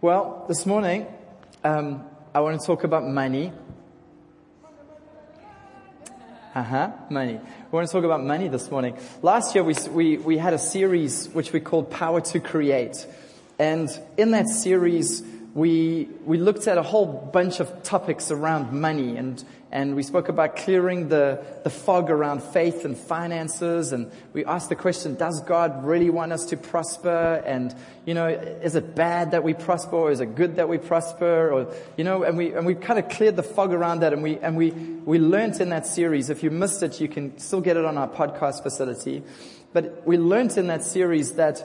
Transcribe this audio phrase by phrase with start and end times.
[0.00, 1.08] Well, this morning,
[1.64, 3.52] um, I want to talk about money.
[6.54, 7.32] Uh huh, money.
[7.32, 8.96] We want to talk about money this morning.
[9.22, 13.08] Last year, we, we, we had a series which we called Power to Create.
[13.58, 19.16] And in that series, we, we looked at a whole bunch of topics around money
[19.16, 24.44] and, and we spoke about clearing the, the fog around faith and finances and we
[24.44, 27.42] asked the question, does God really want us to prosper?
[27.44, 27.74] And,
[28.06, 31.50] you know, is it bad that we prosper or is it good that we prosper?
[31.50, 34.22] Or, you know, and we, and we kind of cleared the fog around that and
[34.22, 37.60] we, and we, we learned in that series, if you missed it, you can still
[37.60, 39.22] get it on our podcast facility.
[39.74, 41.62] But we learned in that series that,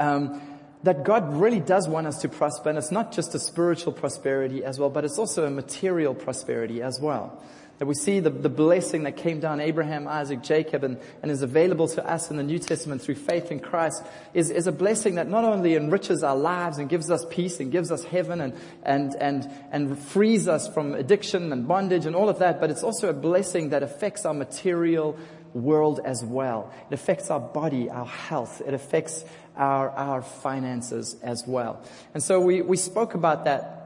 [0.00, 0.40] um,
[0.82, 4.64] that God really does want us to prosper, and it's not just a spiritual prosperity
[4.64, 7.42] as well, but it's also a material prosperity as well.
[7.78, 11.42] That we see the, the blessing that came down Abraham, Isaac, Jacob, and, and is
[11.42, 15.16] available to us in the New Testament through faith in Christ is, is a blessing
[15.16, 18.54] that not only enriches our lives and gives us peace and gives us heaven and,
[18.84, 22.84] and, and, and frees us from addiction and bondage and all of that, but it's
[22.84, 25.16] also a blessing that affects our material
[25.54, 26.72] world as well.
[26.90, 28.62] It affects our body, our health.
[28.66, 29.24] It affects
[29.56, 31.82] our, our finances as well.
[32.14, 33.82] And so we, we spoke about that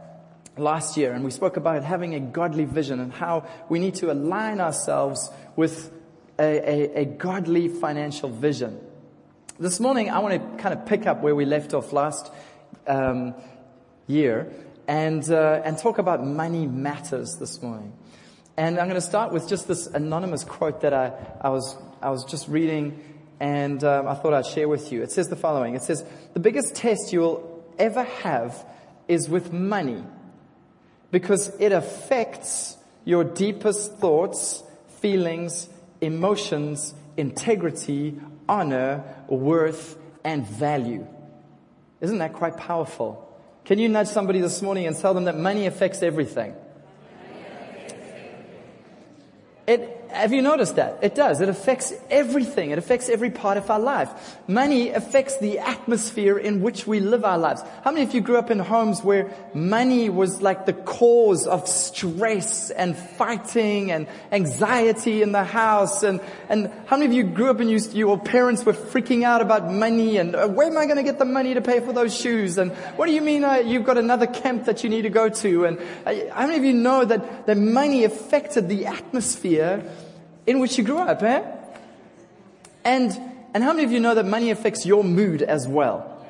[0.56, 4.10] last year and we spoke about having a godly vision and how we need to
[4.10, 5.92] align ourselves with
[6.38, 8.80] a, a, a godly financial vision.
[9.58, 12.30] This morning, I want to kind of pick up where we left off last
[12.86, 13.34] um,
[14.06, 14.52] year
[14.86, 17.92] and, uh, and talk about money matters this morning.
[18.56, 22.10] And I'm going to start with just this anonymous quote that I, I, was, I
[22.10, 23.02] was just reading
[23.38, 25.02] and um, I thought I'd share with you.
[25.02, 25.74] It says the following.
[25.74, 28.64] It says, the biggest test you will ever have
[29.08, 30.02] is with money
[31.10, 34.62] because it affects your deepest thoughts,
[35.00, 35.68] feelings,
[36.00, 38.18] emotions, integrity,
[38.48, 41.06] honor, worth, and value.
[42.00, 43.22] Isn't that quite powerful?
[43.64, 46.54] Can you nudge somebody this morning and tell them that money affects everything?
[49.66, 50.98] It have you noticed that?
[51.02, 51.40] It does.
[51.40, 52.70] It affects everything.
[52.70, 54.36] It affects every part of our life.
[54.48, 57.62] Money affects the atmosphere in which we live our lives.
[57.82, 61.68] How many of you grew up in homes where money was like the cause of
[61.68, 66.02] stress and fighting and anxiety in the house?
[66.02, 69.42] And, and how many of you grew up and you, your parents were freaking out
[69.42, 71.92] about money and uh, where am I going to get the money to pay for
[71.92, 72.58] those shoes?
[72.58, 75.28] And what do you mean uh, you've got another camp that you need to go
[75.28, 75.64] to?
[75.64, 79.84] And uh, how many of you know that, that money affected the atmosphere
[80.46, 81.42] in which you grew up, eh?
[82.84, 83.10] And,
[83.52, 86.24] and how many of you know that money affects your mood as well?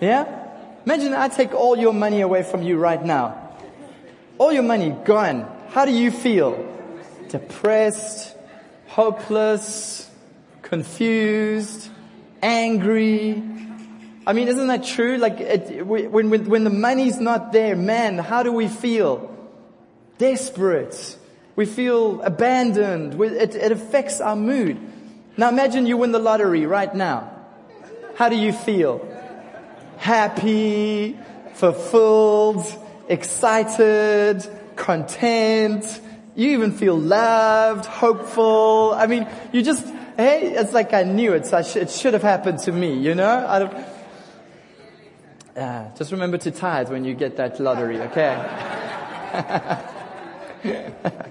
[0.00, 0.26] Yeah?
[0.84, 3.56] Imagine I take all your money away from you right now.
[4.36, 5.50] All your money gone.
[5.70, 6.70] How do you feel?
[7.28, 8.36] Depressed,
[8.88, 10.10] hopeless,
[10.60, 11.88] confused,
[12.42, 13.42] angry.
[14.26, 15.16] I mean, isn't that true?
[15.16, 19.30] Like, it, when, when, when the money's not there, man, how do we feel?
[20.18, 21.18] Desperate
[21.56, 23.20] we feel abandoned.
[23.20, 24.78] It, it affects our mood.
[25.36, 27.30] Now imagine you win the lottery right now.
[28.16, 29.06] How do you feel?
[29.98, 31.18] Happy,
[31.54, 32.64] fulfilled,
[33.08, 36.00] excited, content.
[36.36, 38.92] You even feel loved, hopeful.
[38.94, 41.46] I mean, you just, hey, it's like I knew it.
[41.46, 43.86] So sh- it should have happened to me, you know?
[45.56, 48.34] Uh, just remember to tithe when you get that lottery, okay?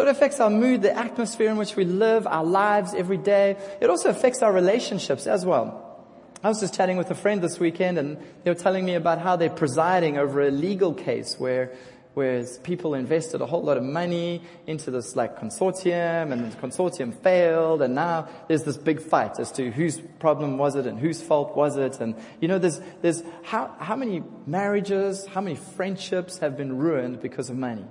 [0.00, 3.58] so it affects our mood, the atmosphere in which we live, our lives every day.
[3.82, 6.06] It also affects our relationships as well.
[6.42, 9.18] I was just chatting with a friend this weekend and they were telling me about
[9.18, 11.76] how they're presiding over a legal case where
[12.14, 17.14] where people invested a whole lot of money into this like consortium and the consortium
[17.14, 21.20] failed and now there's this big fight as to whose problem was it and whose
[21.20, 26.38] fault was it and you know there's there's how how many marriages how many friendships
[26.38, 27.84] have been ruined because of money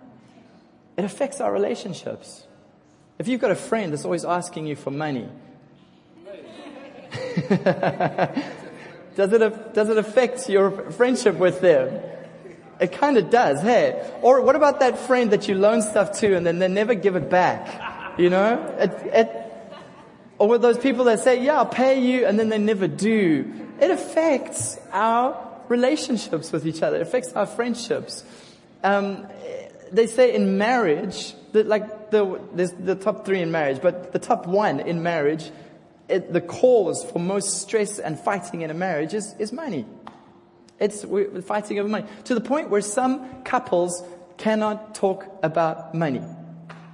[1.00, 2.46] it affects our relationships.
[3.20, 5.30] If you've got a friend that's always asking you for money,
[9.16, 12.02] does it, does it affect your friendship with them?
[12.82, 14.12] It kind of does, hey?
[14.22, 17.16] Or what about that friend that you loan stuff to and then they never give
[17.16, 18.20] it back?
[18.20, 18.76] You know?
[18.78, 19.54] It, it,
[20.38, 23.50] or with those people that say, yeah, I'll pay you and then they never do.
[23.80, 26.98] It affects our relationships with each other.
[26.98, 28.26] It affects our friendships.
[28.84, 29.28] Um,
[29.92, 34.20] they say in marriage, that like the, there's the top three in marriage, but the
[34.20, 35.52] top one in marriage,
[36.08, 39.86] it, the cause for most stress and fighting in a marriage is, is money.
[40.80, 42.08] It's we're fighting over money.
[42.26, 44.04] To the point where some couples
[44.38, 46.24] cannot talk about money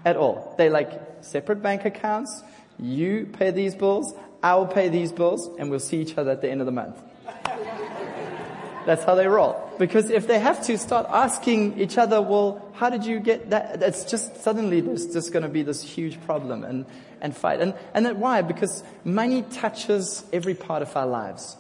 [0.03, 0.56] at all.
[0.57, 0.91] They like
[1.21, 2.44] separate bank accounts.
[2.80, 4.13] You pay these bills,
[4.44, 6.71] I will pay these bills, and we'll see each other at the end of the
[6.71, 7.01] month.
[8.86, 9.64] That's how they roll.
[9.77, 13.81] Because if they have to start asking each other, well, how did you get that?
[13.83, 16.86] It's just suddenly there's just going to be this huge problem and,
[17.22, 17.62] and fight.
[17.62, 18.42] And, and that why?
[18.42, 21.57] Because money touches every part of our lives.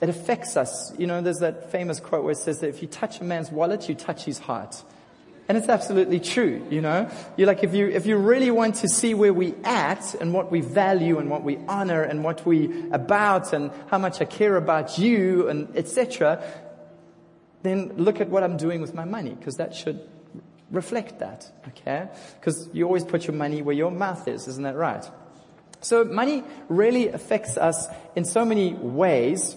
[0.00, 0.92] It affects us.
[0.98, 3.50] You know, there's that famous quote where it says that if you touch a man's
[3.50, 4.82] wallet, you touch his heart.
[5.50, 7.10] And it's absolutely true, you know.
[7.36, 10.52] You're like, if you, if you really want to see where we at and what
[10.52, 14.54] we value and what we honor and what we about and how much I care
[14.54, 16.40] about you and etc.,
[17.62, 20.00] then look at what I'm doing with my money because that should
[20.70, 22.08] reflect that, okay?
[22.38, 25.04] Because you always put your money where your mouth is, isn't that right?
[25.80, 29.56] So money really affects us in so many ways.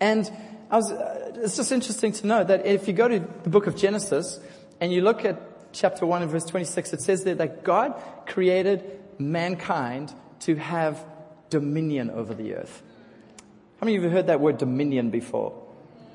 [0.00, 0.30] And
[0.70, 3.66] I was, uh, it's just interesting to know that if you go to the book
[3.66, 4.38] of Genesis
[4.80, 9.00] and you look at chapter 1 and verse 26, it says there that God created
[9.18, 11.04] mankind to have
[11.50, 12.82] dominion over the earth.
[13.80, 15.62] How many of you have heard that word dominion before?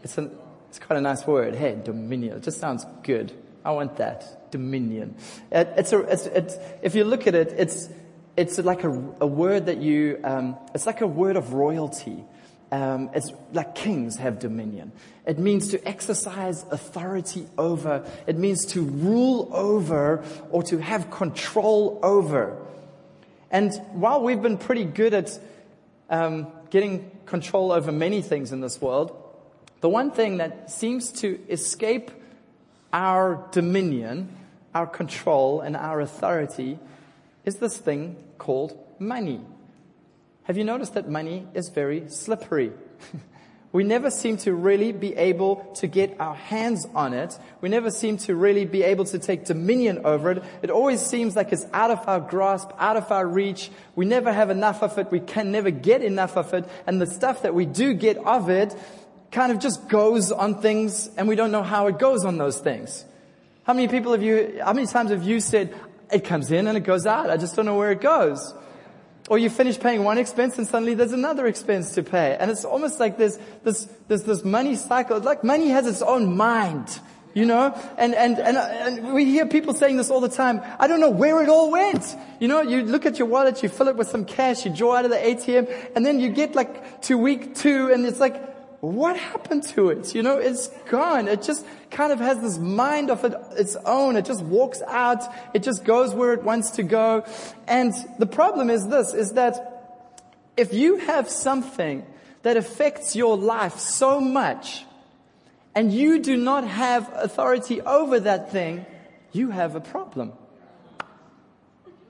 [0.03, 0.31] It's, an,
[0.71, 1.53] it's quite a nice word.
[1.53, 2.37] Hey, dominion.
[2.37, 3.33] It just sounds good.
[3.65, 4.49] I want that.
[4.51, 5.15] Dominion.
[5.51, 7.89] It, it's a, it's, it's, if you look at it, it's,
[8.37, 8.89] it's like a,
[9.19, 12.23] a word that you, um, it's like a word of royalty.
[12.71, 14.93] Um, it's like kings have dominion.
[15.25, 18.09] It means to exercise authority over.
[18.25, 22.65] It means to rule over or to have control over.
[23.51, 25.37] And while we've been pretty good at
[26.09, 29.17] um, getting control over many things in this world,
[29.81, 32.11] the one thing that seems to escape
[32.93, 34.35] our dominion,
[34.75, 36.77] our control, and our authority
[37.45, 39.41] is this thing called money.
[40.43, 42.71] Have you noticed that money is very slippery?
[43.71, 47.37] we never seem to really be able to get our hands on it.
[47.61, 50.43] We never seem to really be able to take dominion over it.
[50.61, 53.71] It always seems like it's out of our grasp, out of our reach.
[53.95, 55.09] We never have enough of it.
[55.09, 56.69] We can never get enough of it.
[56.85, 58.75] And the stuff that we do get of it
[59.31, 62.59] kind of just goes on things and we don't know how it goes on those
[62.59, 63.05] things.
[63.63, 65.73] How many people have you, how many times have you said,
[66.11, 67.29] it comes in and it goes out.
[67.29, 68.53] I just don't know where it goes.
[69.29, 72.35] Or you finish paying one expense and suddenly there's another expense to pay.
[72.37, 75.19] And it's almost like there's this, there's this money cycle.
[75.19, 76.99] Like money has its own mind.
[77.33, 80.61] You know, and, and, and, and we hear people saying this all the time.
[80.77, 82.13] I don't know where it all went.
[82.41, 84.97] You know, you look at your wallet, you fill it with some cash, you draw
[84.97, 88.50] out of the ATM, and then you get like to week two and it's like,
[88.81, 90.15] what happened to it?
[90.15, 91.27] You know, it's gone.
[91.27, 94.15] It just kind of has this mind of it, its own.
[94.15, 95.23] It just walks out.
[95.53, 97.23] It just goes where it wants to go.
[97.67, 100.07] And the problem is this, is that
[100.57, 102.03] if you have something
[102.41, 104.83] that affects your life so much
[105.75, 108.85] and you do not have authority over that thing,
[109.31, 110.33] you have a problem.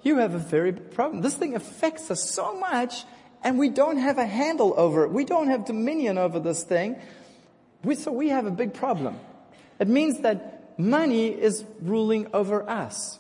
[0.04, 1.22] You have a very big problem.
[1.22, 3.04] This thing affects us so much
[3.44, 5.12] and we don't have a handle over it.
[5.12, 6.96] We don't have dominion over this thing.
[7.84, 9.20] We, so we have a big problem.
[9.80, 13.20] It means that money is ruling over us.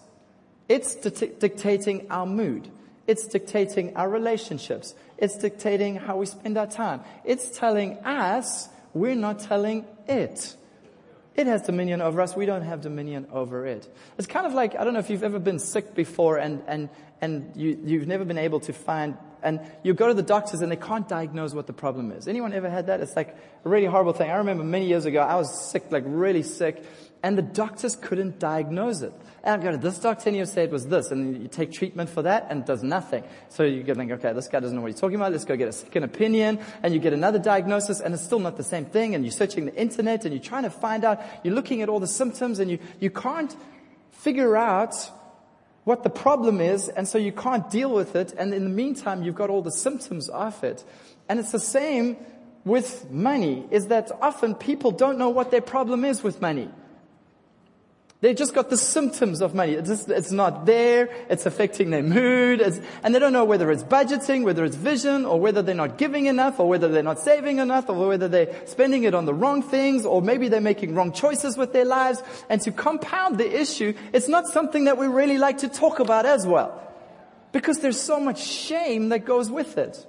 [0.69, 2.69] It's dictating our mood.
[3.07, 4.93] It's dictating our relationships.
[5.17, 7.01] It's dictating how we spend our time.
[7.25, 10.55] It's telling us we're not telling it.
[11.35, 12.35] It has dominion over us.
[12.35, 13.87] We don't have dominion over it.
[14.17, 16.89] It's kind of like, I don't know if you've ever been sick before and, and,
[17.21, 20.71] and you, you've never been able to find, and you go to the doctors and
[20.71, 22.27] they can't diagnose what the problem is.
[22.27, 23.01] Anyone ever had that?
[23.01, 23.35] It's like
[23.65, 24.29] a really horrible thing.
[24.29, 26.83] I remember many years ago, I was sick, like really sick,
[27.23, 29.13] and the doctors couldn't diagnose it.
[29.43, 31.71] And I go to this doctor and you say it was this, and you take
[31.71, 33.23] treatment for that and it does nothing.
[33.49, 35.67] So you think, okay, this guy doesn't know what he's talking about, let's go get
[35.67, 39.15] a second opinion, and you get another diagnosis and it's still not the same thing,
[39.15, 41.99] and you're searching the internet and you're trying to find out, you're looking at all
[41.99, 43.55] the symptoms and you, you can't
[44.11, 44.95] figure out
[45.83, 49.23] what the problem is, and so you can't deal with it, and in the meantime,
[49.23, 50.83] you've got all the symptoms of it.
[51.27, 52.17] And it's the same
[52.65, 56.69] with money, is that often people don't know what their problem is with money.
[58.21, 59.73] They just got the symptoms of money.
[59.73, 61.09] It's, just, it's not there.
[61.27, 62.61] It's affecting their mood.
[62.61, 66.27] and they don't know whether it's budgeting, whether it's vision, or whether they're not giving
[66.27, 69.63] enough, or whether they're not saving enough, or whether they're spending it on the wrong
[69.63, 72.21] things, or maybe they're making wrong choices with their lives.
[72.47, 76.27] And to compound the issue, it's not something that we really like to talk about
[76.27, 76.79] as well.
[77.53, 80.05] Because there's so much shame that goes with it.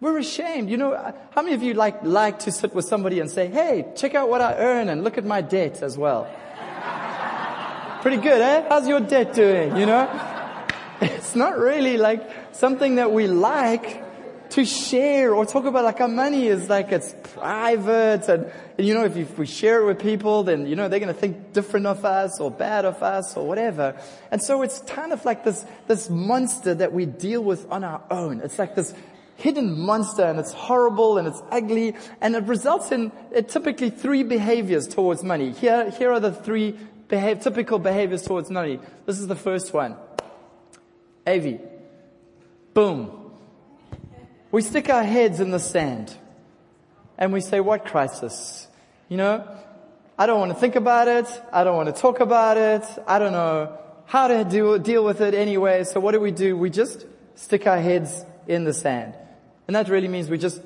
[0.00, 0.68] We're ashamed.
[0.68, 3.86] You know, how many of you like, like to sit with somebody and say, hey,
[3.94, 6.28] check out what I earn and look at my debt as well?
[8.06, 8.64] Pretty good, eh?
[8.68, 9.76] How's your debt doing?
[9.76, 10.06] You know?
[11.00, 12.22] It's not really like
[12.54, 14.04] something that we like
[14.50, 18.46] to share or talk about like our money is like it's private and,
[18.78, 21.12] and you know if, if we share it with people then you know they're going
[21.12, 25.12] to think different of us or bad of us or whatever and so it's kind
[25.12, 28.94] of like this this monster that we deal with on our own it's like this
[29.36, 34.22] hidden monster and it's horrible and it's ugly and it results in uh, typically three
[34.22, 35.52] behaviors towards money.
[35.52, 36.74] Here, here are the three
[37.08, 38.80] behave, typical behaviors towards money.
[39.04, 39.96] This is the first one.
[41.26, 41.60] Avi.
[42.74, 43.32] Boom.
[44.50, 46.14] We stick our heads in the sand
[47.18, 48.68] and we say, what crisis?
[49.08, 49.46] You know,
[50.18, 51.26] I don't want to think about it.
[51.52, 52.84] I don't want to talk about it.
[53.06, 55.84] I don't know how to deal, deal with it anyway.
[55.84, 56.56] So what do we do?
[56.56, 59.14] We just stick our heads in the sand.
[59.66, 60.62] And that really means we just,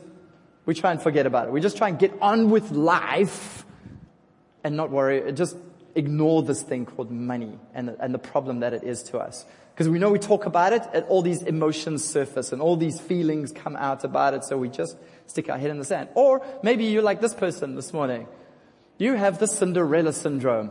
[0.67, 1.53] we try and forget about it.
[1.53, 3.65] We just try and get on with life
[4.63, 5.57] and not worry, just
[5.95, 9.45] ignore this thing called money and, and the problem that it is to us.
[9.73, 13.01] Because we know we talk about it and all these emotions surface and all these
[13.01, 14.45] feelings come out about it.
[14.45, 16.11] So we just stick our head in the sand.
[16.15, 18.27] Or maybe you're like this person this morning.
[18.99, 20.71] You have the Cinderella syndrome.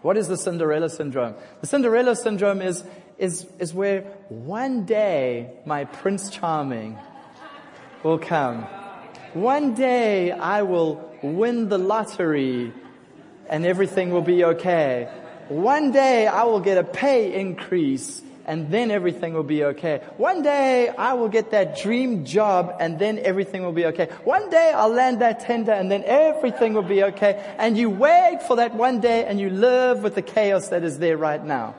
[0.00, 1.34] What is the Cinderella syndrome?
[1.60, 2.84] The Cinderella syndrome is,
[3.18, 6.98] is, is where one day my Prince Charming
[8.02, 8.62] will come.
[9.34, 12.72] One day I will win the lottery
[13.48, 15.08] and everything will be okay.
[15.48, 20.02] One day I will get a pay increase and then everything will be okay.
[20.16, 24.06] One day I will get that dream job and then everything will be okay.
[24.24, 27.54] One day I'll land that tender and then everything will be okay.
[27.58, 30.98] And you wait for that one day and you live with the chaos that is
[30.98, 31.74] there right now.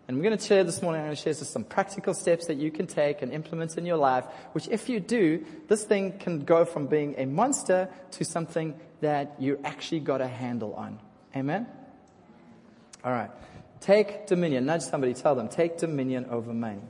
[0.08, 2.58] And we're going to share this morning, I'm going to share some practical steps that
[2.58, 6.46] you can take and implement in your life, which if you do, this thing can
[6.46, 11.00] go from being a monster to something that you actually got a handle on.
[11.36, 11.68] Amen?
[13.04, 13.30] All right.
[13.82, 14.66] Take dominion.
[14.66, 16.82] Nudge somebody, tell them, take dominion over money.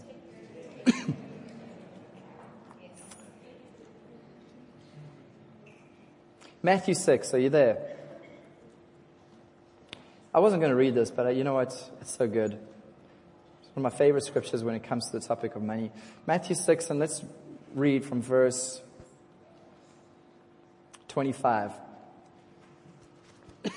[6.63, 7.79] Matthew 6, are you there?
[10.31, 11.73] I wasn't going to read this, but uh, you know what?
[12.01, 12.51] It's so good.
[12.51, 15.91] It's one of my favorite scriptures when it comes to the topic of money.
[16.27, 17.23] Matthew 6, and let's
[17.73, 18.79] read from verse
[21.07, 21.71] 25.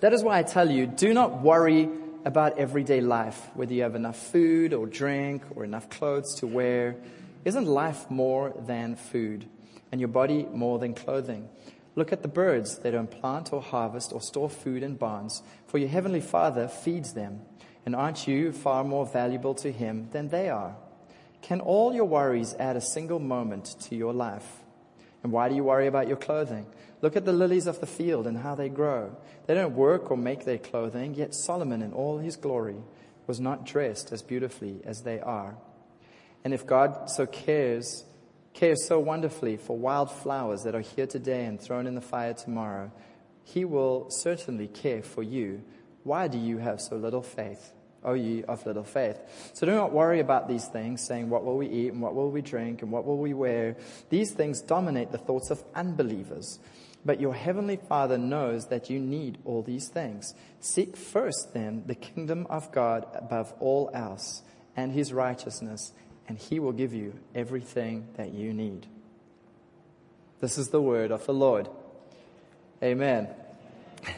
[0.00, 1.88] That is why I tell you, do not worry
[2.26, 6.96] about everyday life, whether you have enough food or drink or enough clothes to wear.
[7.46, 9.46] Isn't life more than food
[9.90, 11.48] and your body more than clothing?
[11.96, 12.78] Look at the birds.
[12.78, 17.14] They don't plant or harvest or store food in barns, for your heavenly Father feeds
[17.14, 17.40] them.
[17.84, 20.76] And aren't you far more valuable to Him than they are?
[21.42, 24.60] Can all your worries add a single moment to your life?
[25.22, 26.66] And why do you worry about your clothing?
[27.02, 29.16] Look at the lilies of the field and how they grow.
[29.46, 32.76] They don't work or make their clothing, yet Solomon in all his glory
[33.26, 35.56] was not dressed as beautifully as they are.
[36.44, 38.04] And if God so cares,
[38.52, 42.34] cares so wonderfully for wild flowers that are here today and thrown in the fire
[42.34, 42.90] tomorrow,
[43.44, 45.62] he will certainly care for you.
[46.04, 47.72] Why do you have so little faith?
[48.02, 49.18] O ye of little faith.
[49.52, 52.30] So do not worry about these things, saying, What will we eat, and what will
[52.30, 53.76] we drink, and what will we wear?
[54.08, 56.58] These things dominate the thoughts of unbelievers.
[57.04, 60.34] But your heavenly Father knows that you need all these things.
[60.60, 64.42] Seek first then the kingdom of God above all else
[64.76, 65.92] and his righteousness,
[66.30, 68.86] and he will give you everything that you need.
[70.38, 71.68] This is the word of the Lord.
[72.80, 73.26] Amen.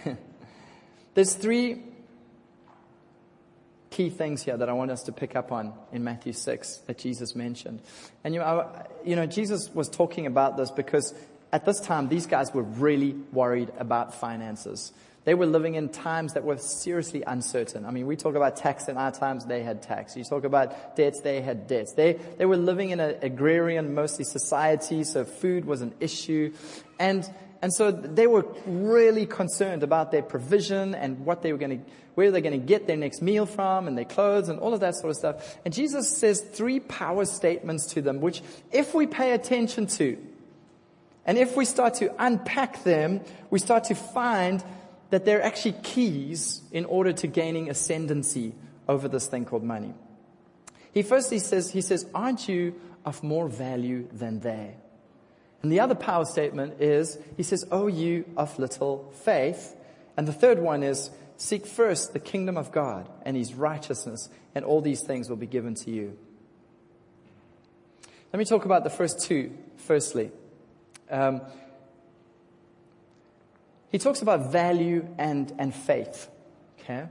[1.15, 1.83] There's three
[3.89, 6.99] key things here that I want us to pick up on in Matthew 6 that
[6.99, 7.81] Jesus mentioned.
[8.25, 8.71] And you know,
[9.07, 11.15] you know, Jesus was talking about this because
[11.53, 14.93] at this time, these guys were really worried about finances.
[15.25, 17.85] They were living in times that were seriously uncertain.
[17.85, 20.17] I mean, we talk about tax in our times, they had tax.
[20.17, 21.93] You talk about debts, they had debts.
[21.93, 26.53] They, they were living in an agrarian, mostly society, so food was an issue.
[26.99, 27.29] And,
[27.61, 31.91] and so they were really concerned about their provision and what they were going to,
[32.17, 34.81] where they're going to get their next meal from and their clothes and all of
[34.81, 35.57] that sort of stuff.
[35.65, 38.43] And Jesus says three power statements to them, which
[38.73, 40.19] if we pay attention to,
[41.25, 44.63] and if we start to unpack them, we start to find
[45.11, 48.55] that they're actually keys in order to gaining ascendancy
[48.89, 49.95] over this thing called money.
[50.93, 54.75] He firstly says, he says, aren't you of more value than they?
[55.63, 59.77] And the other power statement is, he says, oh, you of little faith.
[60.17, 64.65] And the third one is, seek first the kingdom of God and his righteousness, and
[64.65, 66.19] all these things will be given to you.
[68.33, 70.33] Let me talk about the first two, firstly.
[71.13, 71.43] Um,
[73.91, 76.29] he talks about value and, and faith.
[76.81, 77.07] Okay?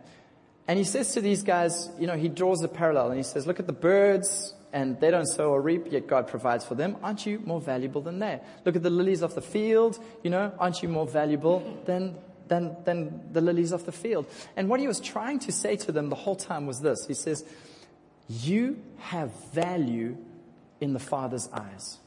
[0.67, 3.45] And he says to these guys, you know, he draws a parallel and he says,
[3.45, 6.97] look at the birds and they don't sow or reap, yet God provides for them.
[7.03, 8.39] Aren't you more valuable than they?
[8.65, 12.15] Look at the lilies of the field, you know, aren't you more valuable than,
[12.47, 14.25] than, than the lilies of the field?
[14.55, 17.05] And what he was trying to say to them the whole time was this.
[17.05, 17.45] He says,
[18.27, 20.17] you have value
[20.79, 21.99] in the Father's eyes.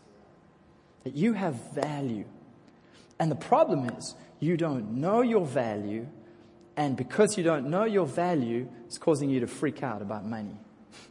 [1.04, 2.24] That you have value.
[3.18, 6.06] And the problem is, you don't know your value,
[6.76, 10.56] and because you don't know your value, it's causing you to freak out about money.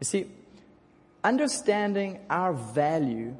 [0.00, 0.26] you see,
[1.22, 3.36] understanding our value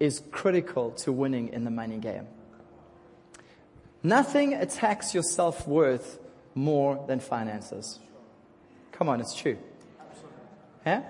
[0.00, 2.26] is critical to winning in the money game.
[4.02, 6.18] Nothing attacks your self worth
[6.54, 7.98] more than finances.
[8.92, 9.58] Come on, it's true.
[10.86, 11.02] Yeah?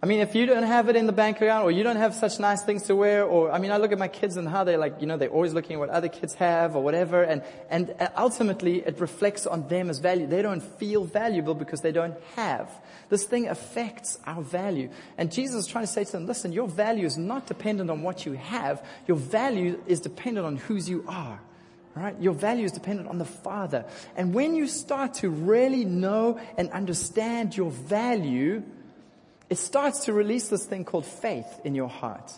[0.00, 2.14] I mean, if you don't have it in the bank account or you don't have
[2.14, 4.62] such nice things to wear or, I mean, I look at my kids and how
[4.62, 7.42] they're like, you know, they're always looking at what other kids have or whatever and,
[7.68, 10.28] and uh, ultimately it reflects on them as value.
[10.28, 12.70] They don't feel valuable because they don't have.
[13.08, 14.88] This thing affects our value.
[15.16, 18.02] And Jesus is trying to say to them, listen, your value is not dependent on
[18.02, 18.84] what you have.
[19.08, 21.40] Your value is dependent on whose you are.
[21.96, 22.14] Right?
[22.20, 23.84] Your value is dependent on the Father.
[24.14, 28.62] And when you start to really know and understand your value,
[29.50, 32.32] it starts to release this thing called faith in your heart.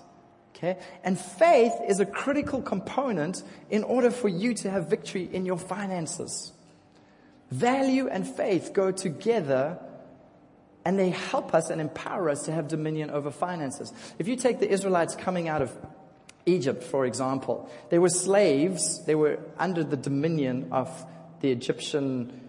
[0.55, 0.79] Okay?
[1.03, 5.59] And faith is a critical component in order for you to have victory in your
[5.59, 6.53] finances.
[7.51, 9.79] Value and faith go together
[10.85, 13.93] and they help us and empower us to have dominion over finances.
[14.19, 15.77] If you take the Israelites coming out of
[16.47, 21.05] Egypt, for example, they were slaves, they were under the dominion of
[21.41, 22.49] the Egyptian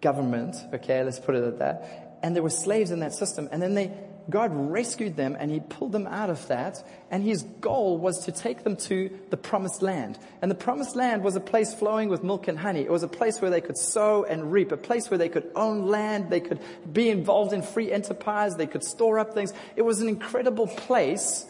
[0.00, 3.48] government, okay, let's put it at that and there were slaves in that system.
[3.50, 3.92] And then they,
[4.30, 6.86] God rescued them and he pulled them out of that.
[7.10, 10.18] And his goal was to take them to the promised land.
[10.40, 12.80] And the promised land was a place flowing with milk and honey.
[12.80, 15.50] It was a place where they could sow and reap, a place where they could
[15.56, 16.30] own land.
[16.30, 18.56] They could be involved in free enterprise.
[18.56, 19.52] They could store up things.
[19.74, 21.44] It was an incredible place.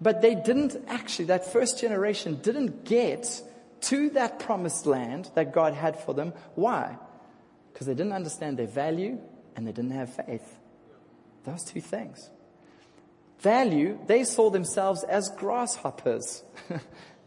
[0.00, 3.42] But they didn't actually, that first generation didn't get
[3.82, 6.32] to that promised land that God had for them.
[6.54, 6.96] Why?
[7.72, 9.18] Because they didn't understand their value
[9.56, 10.56] and they didn't have faith.
[11.44, 12.30] Those two things.
[13.40, 16.42] Value, they saw themselves as grasshoppers.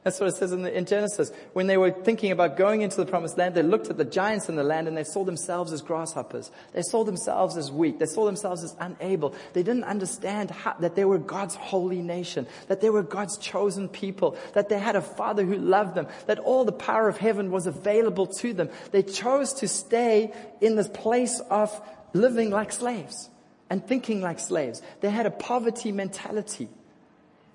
[0.08, 1.34] That's what it says in, the, in, Genesis.
[1.52, 4.48] When they were thinking about going into the promised land, they looked at the giants
[4.48, 6.50] in the land and they saw themselves as grasshoppers.
[6.72, 8.00] They saw themselves as weak.
[8.00, 9.36] They saw themselves as unable.
[9.52, 13.90] They didn't understand how, that they were God's holy nation, that they were God's chosen
[13.90, 17.52] people, that they had a father who loved them, that all the power of heaven
[17.52, 18.70] was available to them.
[18.92, 21.70] They chose to stay in this place of
[22.14, 23.30] living like slaves
[23.70, 24.82] and thinking like slaves.
[25.02, 26.70] They had a poverty mentality.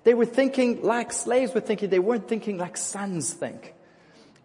[0.03, 1.89] They were thinking like slaves were thinking.
[1.89, 3.73] They weren't thinking like sons think.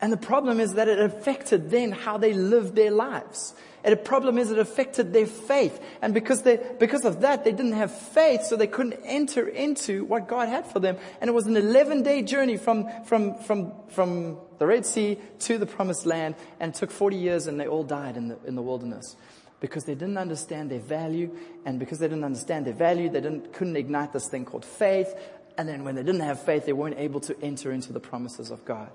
[0.00, 3.54] And the problem is that it affected then how they lived their lives.
[3.82, 5.80] And the problem is it affected their faith.
[6.02, 10.04] And because they, because of that, they didn't have faith, so they couldn't enter into
[10.04, 10.96] what God had for them.
[11.20, 15.58] And it was an 11 day journey from, from, from, from the Red Sea to
[15.58, 18.54] the promised land and it took 40 years and they all died in the, in
[18.54, 19.16] the wilderness
[19.60, 23.52] because they didn't understand their value, and because they didn't understand their value, they didn't,
[23.52, 25.14] couldn't ignite this thing called faith,
[25.56, 28.50] and then when they didn't have faith, they weren't able to enter into the promises
[28.50, 28.90] of God.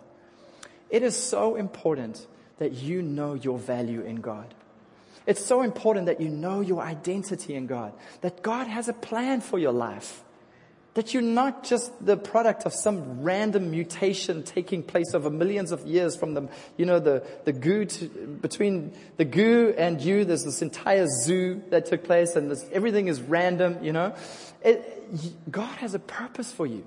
[0.89, 2.25] It is so important
[2.59, 4.53] that you know your value in God.
[5.25, 9.41] It's so important that you know your identity in God, that God has a plan
[9.41, 10.23] for your life.
[10.95, 15.87] That you're not just the product of some random mutation taking place over millions of
[15.87, 20.43] years from the, you know, the, the goo to, between the goo and you, there's
[20.43, 24.15] this entire zoo that took place and this, everything is random, you know.
[24.63, 26.85] It, God has a purpose for you.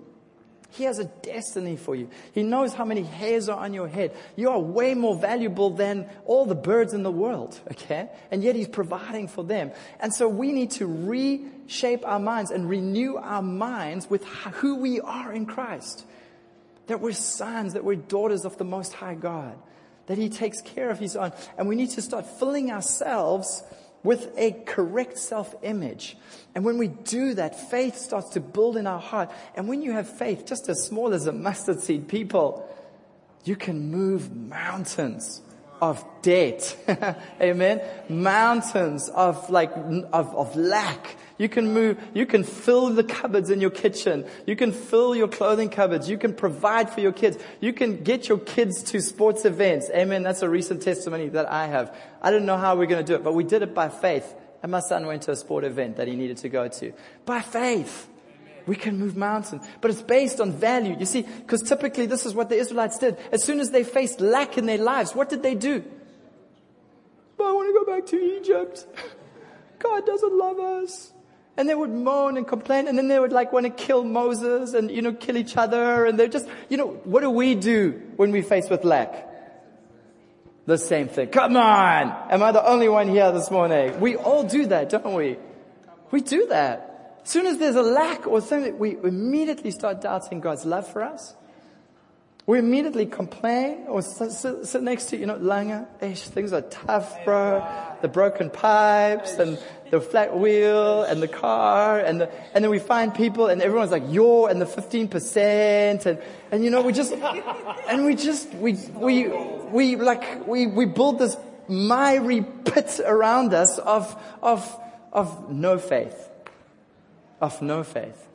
[0.77, 2.11] He has a destiny for you.
[2.33, 4.15] He knows how many hairs are on your head.
[4.37, 8.11] You are way more valuable than all the birds in the world, okay?
[8.31, 9.73] And yet He's providing for them.
[10.01, 15.01] And so we need to reshape our minds and renew our minds with who we
[15.01, 16.05] are in Christ.
[16.89, 19.57] That we're sons, that we're daughters of the Most High God.
[20.09, 21.33] That He takes care of His own.
[21.57, 23.63] And we need to start filling ourselves
[24.07, 26.17] with a correct self-image.
[26.55, 29.33] And when we do that, faith starts to build in our heart.
[29.57, 32.73] And when you have faith, just as small as a mustard seed, people,
[33.43, 35.43] you can move mountains
[35.81, 36.77] of debt.
[37.41, 37.83] Amen.
[38.09, 41.17] Mountains of like, of, of lack.
[41.39, 44.25] You can move, you can fill the cupboards in your kitchen.
[44.47, 46.09] You can fill your clothing cupboards.
[46.09, 47.37] You can provide for your kids.
[47.61, 49.91] You can get your kids to sports events.
[49.95, 50.23] Amen.
[50.23, 51.95] That's a recent testimony that I have.
[52.23, 53.91] I don't know how we are going to do it, but we did it by
[53.91, 54.35] faith.
[54.63, 56.93] And my son went to a sport event that he needed to go to.
[57.27, 58.09] By faith.
[58.67, 59.65] We can move mountains.
[59.81, 60.97] But it's based on value.
[60.99, 63.19] You see, because typically this is what the Israelites did.
[63.31, 65.85] As soon as they faced lack in their lives, what did they do?
[67.37, 68.87] But I want to go back to Egypt.
[69.79, 71.13] God doesn't love us.
[71.57, 74.75] And they would moan and complain and then they would like want to kill Moses
[74.75, 76.05] and, you know, kill each other.
[76.05, 79.27] And they're just, you know, what do we do when we face with lack?
[80.67, 81.29] The same thing.
[81.29, 82.31] Come on!
[82.31, 84.01] Am I the only one here this morning?
[84.01, 85.39] We all do that, don't we?
[86.11, 87.21] We do that.
[87.23, 91.03] As soon as there's a lack or something, we immediately start doubting God's love for
[91.03, 91.35] us.
[92.47, 97.25] We immediately complain or sit, sit next to, you know, Langa, ish, things are tough,
[97.25, 97.67] bro.
[98.03, 99.59] The broken pipes and
[99.91, 103.91] the flat wheel and the car and the, and then we find people and everyone's
[103.91, 107.13] like, you're and the 15% and, and you know, we just,
[107.89, 109.29] and we just, we, we,
[109.73, 111.37] we like, we, we build this
[111.69, 114.81] miry pit around us of, of,
[115.13, 116.31] of no faith
[117.41, 118.27] of no faith.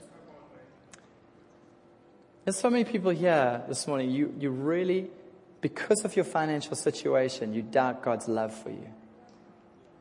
[2.44, 5.10] There's so many people here this morning, you, you really,
[5.62, 8.88] because of your financial situation, you doubt God's love for you.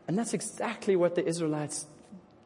[0.09, 1.87] And that's exactly what the Israelites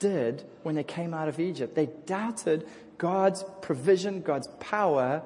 [0.01, 1.77] did when they came out of Egypt.
[1.77, 2.67] They doubted
[2.99, 5.23] God's provision, God's power,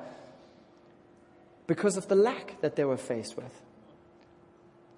[1.67, 3.63] because of the lack that they were faced with.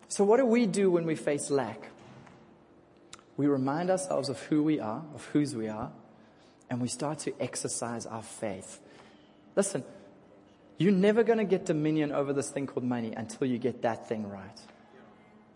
[0.09, 1.91] So, what do we do when we face lack?
[3.37, 5.93] We remind ourselves of who we are, of whose we are,
[6.69, 8.81] and we start to exercise our faith.
[9.61, 9.85] Listen,
[10.79, 14.09] you're never going to get dominion over this thing called money until you get that
[14.09, 14.59] thing right.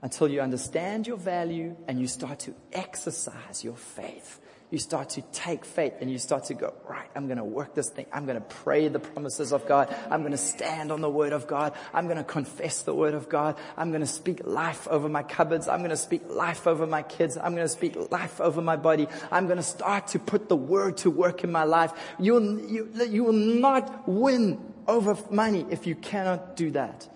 [0.02, 5.22] Until you understand your value and you start to exercise your faith you start to
[5.32, 8.06] take faith and you start to go, right, I'm going to work this thing.
[8.12, 9.94] I'm going to pray the promises of God.
[10.10, 11.74] I'm going to stand on the word of God.
[11.92, 13.56] I'm going to confess the word of God.
[13.76, 15.68] I'm going to speak life over my cupboards.
[15.68, 17.36] I'm going to speak life over my kids.
[17.36, 19.06] I'm going to speak life over my body.
[19.30, 21.92] I'm going to start to put the word to work in my life.
[22.18, 27.08] You'll, you, you will not win over money if you cannot do that.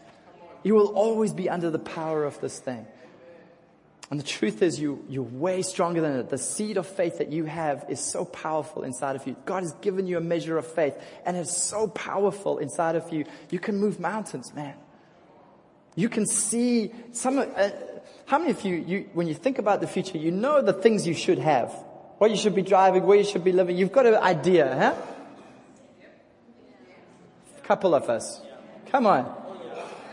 [0.63, 2.87] You will always be under the power of this thing.
[4.11, 6.31] And the truth is you, you're way stronger than it.
[6.31, 9.37] The seed of faith that you have is so powerful inside of you.
[9.45, 10.95] God has given you a measure of faith
[11.27, 13.27] and it's so powerful inside of you.
[13.51, 14.75] You can move mountains, man.
[15.95, 17.71] You can see some, uh,
[18.25, 21.07] how many of you, you, when you think about the future, you know the things
[21.07, 21.71] you should have,
[22.17, 23.77] what you should be driving, where you should be living.
[23.77, 24.95] You've got an idea, huh?
[27.65, 28.41] Couple of us.
[28.87, 29.31] Come on.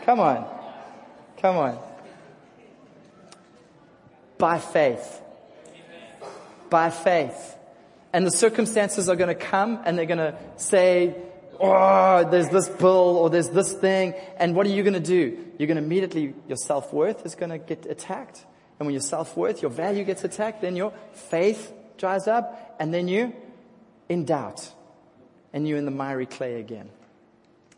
[0.04, 0.46] Come on.
[1.38, 1.85] Come on
[4.38, 5.22] by faith.
[6.70, 7.56] By faith.
[8.12, 11.14] And the circumstances are going to come and they're going to say,
[11.60, 14.14] oh, there's this bill or there's this thing.
[14.38, 15.44] And what are you going to do?
[15.58, 18.44] You're going to immediately, your self-worth is going to get attacked.
[18.78, 23.08] And when your self-worth, your value gets attacked, then your faith dries up and then
[23.08, 23.34] you
[24.08, 24.72] in doubt.
[25.52, 26.90] And you're in the miry clay again.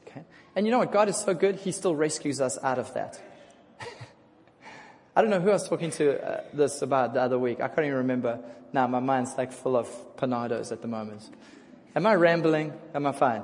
[0.07, 0.25] Okay?
[0.57, 0.93] And you know what?
[0.93, 3.21] God is so good, He still rescues us out of that.
[5.19, 7.61] I don't know who I was talking to uh, this about the other week.
[7.61, 8.39] I can't even remember.
[8.73, 11.29] Now my mind's like full of panados at the moment.
[11.97, 12.73] Am I rambling?
[12.95, 13.43] Am I fine?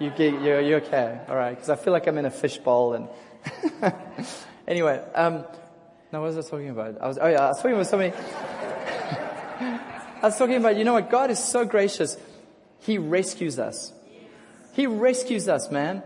[0.00, 1.20] You, you're, you're okay.
[1.28, 1.50] All right.
[1.50, 3.08] Because I feel like I'm in a fishbowl and
[4.66, 5.44] anyway, um,
[6.10, 7.00] now what was I talking about?
[7.00, 8.12] I was, oh yeah, I was talking about somebody.
[9.60, 11.08] I was talking about, you know what?
[11.08, 12.16] God is so gracious.
[12.80, 13.92] He rescues us.
[14.72, 16.02] He rescues us, man.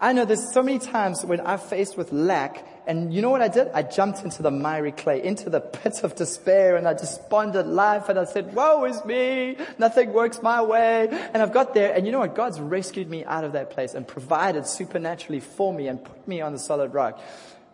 [0.00, 3.40] I know there's so many times when I've faced with lack And you know what
[3.40, 3.68] I did?
[3.72, 8.10] I jumped into the miry clay, into the pit of despair, and I desponded life,
[8.10, 11.08] and I said, woe is me, nothing works my way.
[11.10, 12.34] And I've got there, and you know what?
[12.34, 16.42] God's rescued me out of that place and provided supernaturally for me and put me
[16.42, 17.20] on the solid rock.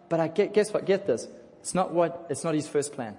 [0.08, 0.86] But I get, guess what?
[0.86, 1.26] Get this.
[1.60, 3.16] It's not what, it's not his first plan.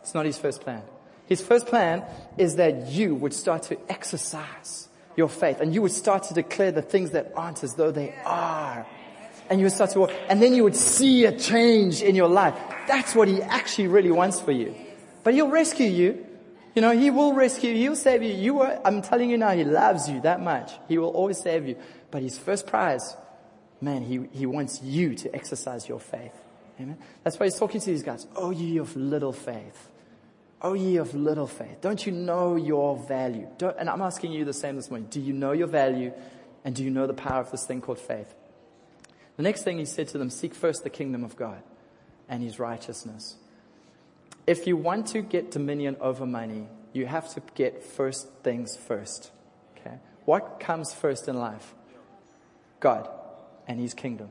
[0.00, 0.82] It's not his first plan.
[1.26, 2.04] His first plan
[2.36, 6.72] is that you would start to exercise your faith and you would start to declare
[6.72, 8.86] the things that aren't as though they are.
[9.50, 12.28] And you would start to walk, and then you would see a change in your
[12.28, 12.54] life.
[12.86, 14.74] That's what he actually really wants for you.
[15.24, 16.24] But he'll rescue you.
[16.74, 17.76] You know, he will rescue you.
[17.76, 18.32] He'll save you.
[18.32, 20.70] You are, I'm telling you now, he loves you that much.
[20.88, 21.76] He will always save you.
[22.12, 23.16] But his first prize,
[23.80, 26.32] man, he, he wants you to exercise your faith.
[26.78, 26.96] Amen.
[27.24, 28.26] That's why he's talking to these guys.
[28.36, 29.88] Oh, ye of little faith.
[30.62, 31.80] Oh, ye of little faith.
[31.80, 33.48] Don't you know your value?
[33.58, 35.08] Don't, and I'm asking you the same this morning.
[35.10, 36.12] Do you know your value?
[36.64, 38.32] And do you know the power of this thing called faith?
[39.40, 41.62] The next thing he said to them, seek first the kingdom of God
[42.28, 43.36] and his righteousness.
[44.46, 49.30] If you want to get dominion over money, you have to get first things first.
[49.78, 49.94] Okay?
[50.26, 51.72] What comes first in life?
[52.80, 53.08] God
[53.66, 54.28] and his kingdom.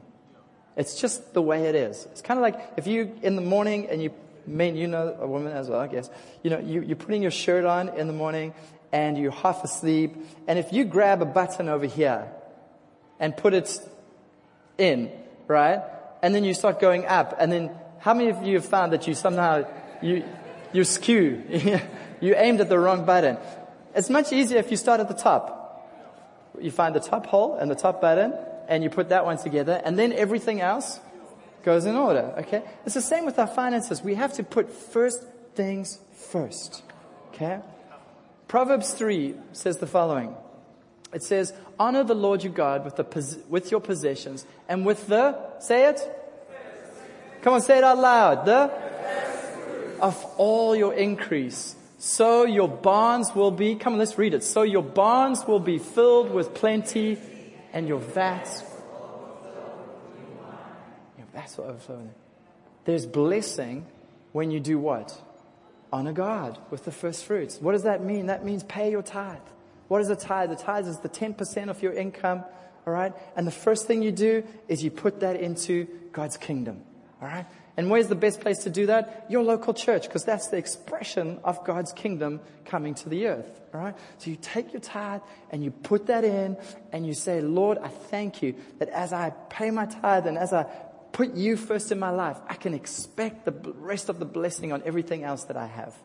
[0.78, 2.06] It's just the way it is.
[2.12, 4.14] It's kind of like if you, in the morning, and you,
[4.46, 6.08] men, you know, a woman as well, I guess,
[6.44, 8.54] you know, you, you're putting your shirt on in the morning
[8.92, 10.16] and you're half asleep,
[10.48, 12.28] and if you grab a button over here
[13.20, 13.82] and put it
[14.80, 15.12] in,
[15.48, 15.82] right?
[16.22, 19.08] And then you start going up, and then how many of you have found that
[19.08, 19.66] you somehow,
[20.02, 20.24] you,
[20.74, 21.44] you skew,
[22.22, 23.38] you aimed at the wrong button?
[23.94, 25.58] It's much easier if you start at the top.
[26.60, 28.34] You find the top hole and the top button,
[28.68, 31.00] and you put that one together, and then everything else
[31.64, 32.64] goes in order, okay?
[32.86, 34.02] It's the same with our finances.
[34.02, 35.24] We have to put first
[35.56, 36.84] things first,
[37.34, 37.60] okay?
[38.48, 40.36] Proverbs 3 says the following.
[41.12, 45.38] It says, honor the Lord your God with, the, with your possessions and with the,
[45.60, 46.00] say it?
[47.42, 48.46] Come on, say it out loud.
[48.46, 48.72] The,
[50.02, 51.76] of all your increase.
[51.98, 54.44] So your barns will be, come on, let's read it.
[54.44, 57.18] So your barns will be filled with plenty
[57.74, 58.64] and your vats,
[61.18, 62.10] your vats will overflow.
[62.86, 63.86] There's blessing
[64.32, 65.22] when you do what?
[65.92, 67.60] Honor God with the first fruits.
[67.60, 68.28] What does that mean?
[68.28, 69.38] That means pay your tithe.
[69.90, 70.52] What is a tithe?
[70.52, 72.46] The tithe is the 10% of your income,
[72.88, 73.14] alright?
[73.36, 76.84] And the first thing you do is you put that into God's kingdom,
[77.22, 77.46] alright?
[77.76, 79.26] And where's the best place to do that?
[79.30, 83.62] Your local church, because that's the expression of God's kingdom coming to the earth.
[83.74, 83.96] All right?
[84.18, 86.58] So you take your tithe and you put that in
[86.92, 90.54] and you say, Lord, I thank you that as I pay my tithe and as
[90.54, 90.64] I
[91.14, 94.84] put you first in my life, I can expect the rest of the blessing on
[94.86, 95.96] everything else that I have.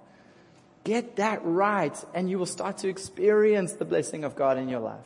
[0.84, 4.80] Get that right and you will start to experience the blessing of God in your
[4.80, 5.04] life.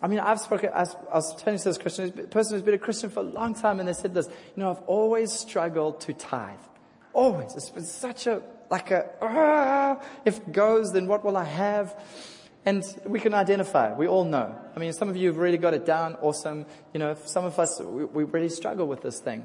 [0.00, 3.20] I mean, I've spoken, I was telling this Christian, person who's been a Christian for
[3.20, 6.58] a long time and they said this, you know, I've always struggled to tithe.
[7.12, 7.56] Always.
[7.56, 12.00] It's been such a, like a, ah, if it goes, then what will I have?
[12.64, 13.92] And we can identify.
[13.92, 14.54] We all know.
[14.76, 16.14] I mean, some of you have really got it down.
[16.20, 16.66] Awesome.
[16.92, 19.44] You know, some of us, we, we really struggle with this thing.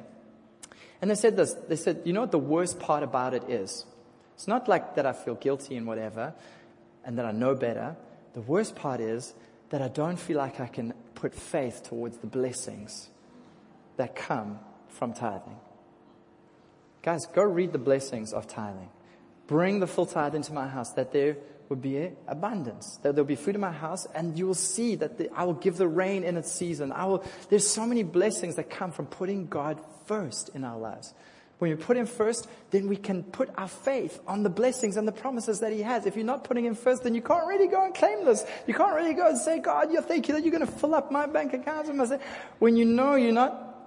[1.01, 1.53] And they said this.
[1.67, 3.85] They said, you know what the worst part about it is?
[4.35, 6.33] It's not like that I feel guilty and whatever
[7.05, 7.95] and that I know better.
[8.33, 9.33] The worst part is
[9.69, 13.09] that I don't feel like I can put faith towards the blessings
[13.97, 15.57] that come from tithing.
[17.01, 18.89] Guys, go read the blessings of tithing.
[19.47, 21.37] Bring the full tithe into my house that there
[21.69, 25.17] would be abundance, that there'll be food in my house and you will see that
[25.17, 26.91] the, I will give the rain in its season.
[26.91, 31.13] I will, there's so many blessings that come from putting God first in our lives.
[31.63, 35.07] When we put Him first, then we can put our faith on the blessings and
[35.07, 36.05] the promises that He has.
[36.05, 38.45] If you're not putting Him first, then you can't really go and claim this.
[38.67, 40.93] You can't really go and say, God, you thank you that you're going to fill
[40.93, 41.87] up my bank account.
[42.59, 43.77] When you know you're not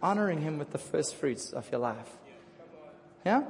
[0.00, 2.16] honoring Him with the first fruits of your life.
[3.26, 3.42] Yeah?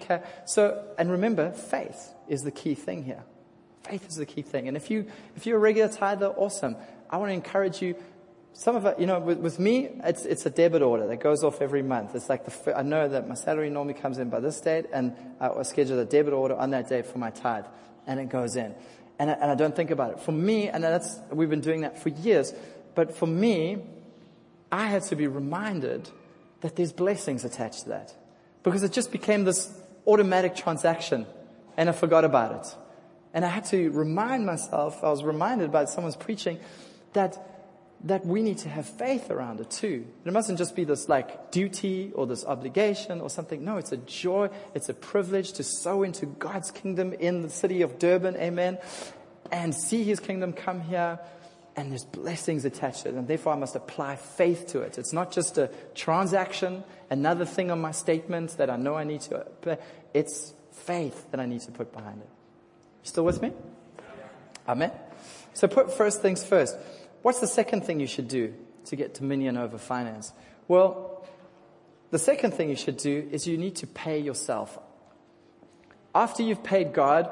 [0.00, 0.22] Okay.
[0.46, 3.24] So, and remember, faith is the key thing here.
[3.82, 4.68] Faith is the key thing.
[4.68, 5.04] And if you,
[5.36, 6.76] if you're a regular tither, awesome.
[7.10, 7.94] I want to encourage you
[8.58, 11.44] some of it, you know, with, with, me, it's, it's a debit order that goes
[11.44, 12.14] off every month.
[12.14, 15.14] It's like the, I know that my salary normally comes in by this date and
[15.38, 17.66] I schedule a debit order on that date for my tithe
[18.06, 18.74] and it goes in.
[19.18, 20.20] And I, and I don't think about it.
[20.20, 22.54] For me, and that's, we've been doing that for years,
[22.94, 23.76] but for me,
[24.72, 26.08] I had to be reminded
[26.62, 28.14] that there's blessings attached to that
[28.62, 29.70] because it just became this
[30.06, 31.26] automatic transaction
[31.76, 32.74] and I forgot about it.
[33.34, 36.58] And I had to remind myself, I was reminded by someone's preaching
[37.12, 37.55] that
[38.04, 40.06] that we need to have faith around it too.
[40.24, 43.64] It mustn't just be this like duty or this obligation or something.
[43.64, 44.50] No, it's a joy.
[44.74, 48.36] It's a privilege to sow into God's kingdom in the city of Durban.
[48.36, 48.78] Amen.
[49.50, 51.18] And see his kingdom come here.
[51.76, 53.14] and there's blessings attached to it.
[53.14, 54.96] And therefore I must apply faith to it.
[54.96, 59.20] It's not just a transaction, another thing on my statement that I know I need
[59.22, 59.82] to, but
[60.14, 62.28] it's faith that I need to put behind it.
[63.04, 63.52] You still with me?
[64.66, 64.90] Amen.
[65.52, 66.76] So put first things first.
[67.22, 68.54] What's the second thing you should do
[68.86, 70.32] to get dominion over finance?
[70.68, 71.26] Well,
[72.10, 74.78] the second thing you should do is you need to pay yourself.
[76.14, 77.30] After you've paid God,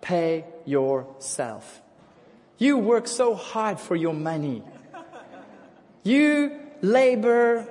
[0.00, 1.82] pay yourself.
[2.58, 4.62] You work so hard for your money.
[6.04, 7.66] You labor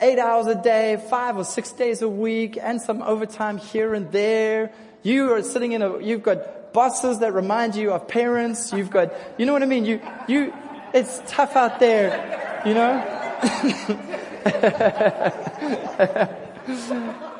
[0.00, 4.10] eight hours a day, five or six days a week, and some overtime here and
[4.12, 4.72] there.
[5.02, 8.72] You are sitting in a, you've got bosses that remind you of parents.
[8.72, 9.84] You've got, you know what I mean?
[9.84, 10.52] You, you,
[10.92, 13.16] it's tough out there, you know?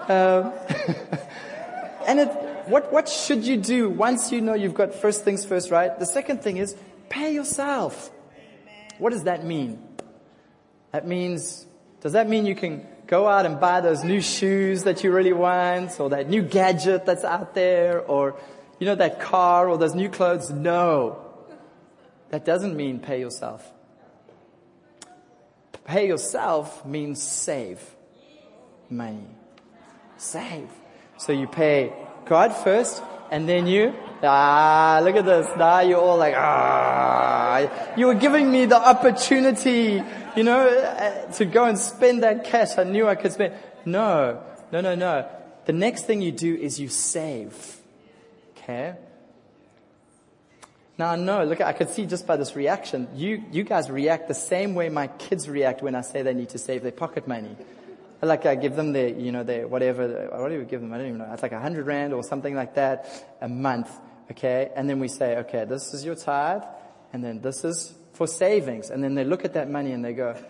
[0.08, 0.10] um,
[2.06, 2.28] and it,
[2.66, 5.96] what, what should you do once you know you've got first things first, right?
[5.98, 6.76] The second thing is
[7.08, 8.10] pay yourself.
[8.98, 9.82] What does that mean?
[10.92, 11.66] That means,
[12.00, 15.32] does that mean you can go out and buy those new shoes that you really
[15.32, 18.36] want or that new gadget that's out there or,
[18.78, 20.50] you know, that car or those new clothes?
[20.50, 21.30] No.
[22.31, 23.71] That doesn't mean pay yourself.
[25.85, 27.81] Pay yourself means save
[28.88, 29.27] money.
[30.16, 30.69] Save.
[31.19, 31.93] So you pay
[32.27, 35.49] God first, and then you, ah, look at this.
[35.57, 40.03] Now you're all like, ah, you were giving me the opportunity,
[40.37, 43.55] you know, uh, to go and spend that cash I knew I could spend.
[43.85, 45.29] No, no, no, no.
[45.64, 47.81] The next thing you do is you save.
[48.59, 48.95] Okay?
[51.00, 54.28] Now I know, look, I could see just by this reaction, you, you guys react
[54.28, 57.26] the same way my kids react when I say they need to save their pocket
[57.26, 57.56] money.
[58.20, 60.92] Like I give them their, you know, their whatever, what do we give them?
[60.92, 61.30] I don't even know.
[61.32, 63.06] It's like a hundred rand or something like that
[63.40, 63.90] a month.
[64.32, 64.70] Okay.
[64.76, 66.64] And then we say, okay, this is your tithe.
[67.14, 68.90] And then this is for savings.
[68.90, 70.34] And then they look at that money and they go,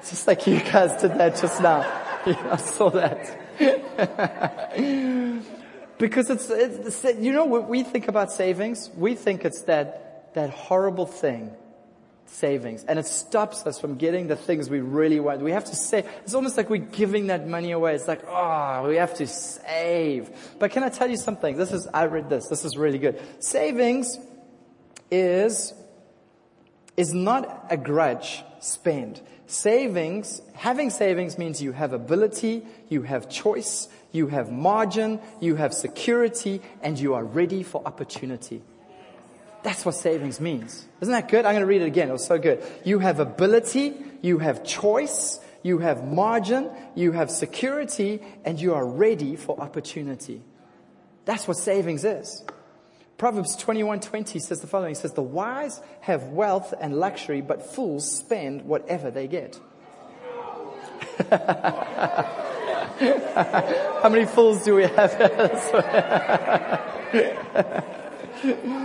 [0.00, 2.00] just like you guys did that just now.
[2.26, 3.38] Yeah, I saw that.
[5.98, 8.90] because it's, it's, you know what we think about savings?
[8.96, 11.54] We think it's that, that horrible thing
[12.26, 12.84] savings.
[12.84, 15.40] And it stops us from getting the things we really want.
[15.40, 16.06] We have to save.
[16.24, 17.94] It's almost like we're giving that money away.
[17.94, 20.30] It's like, oh, we have to save.
[20.58, 21.56] But can I tell you something?
[21.56, 22.48] This is, I read this.
[22.48, 23.20] This is really good.
[23.38, 24.18] Savings
[25.10, 25.74] is,
[26.96, 29.20] is not a grudge spend.
[29.46, 35.74] Savings, having savings means you have ability, you have choice, you have margin, you have
[35.74, 38.62] security, and you are ready for opportunity.
[39.64, 40.86] That's what savings means.
[41.00, 41.44] Isn't that good?
[41.44, 42.10] I'm going to read it again.
[42.10, 42.62] It was so good.
[42.84, 48.86] You have ability, you have choice, you have margin, you have security, and you are
[48.86, 50.42] ready for opportunity.
[51.24, 52.44] That's what savings is.
[53.18, 54.94] Proverbs 21:20 says the following.
[54.94, 59.58] Says, "The wise have wealth and luxury, but fools spend whatever they get."
[64.02, 65.12] How many fools do we have?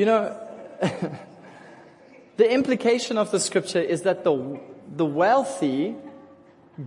[0.00, 0.34] You know,
[2.38, 4.58] the implication of the scripture is that the,
[4.96, 5.94] the wealthy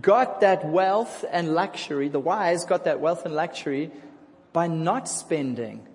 [0.02, 3.92] got that wealth and luxury, the wise got that wealth and luxury
[4.52, 5.86] by not spending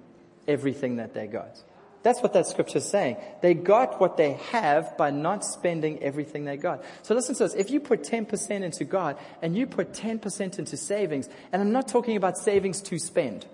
[0.47, 1.62] everything that they got.
[2.01, 3.17] That's what that scripture is saying.
[3.41, 6.83] They got what they have by not spending everything they got.
[7.01, 7.53] So listen to this.
[7.53, 11.89] If you put 10% into God and you put 10% into savings, and I'm not
[11.89, 13.45] talking about savings to spend,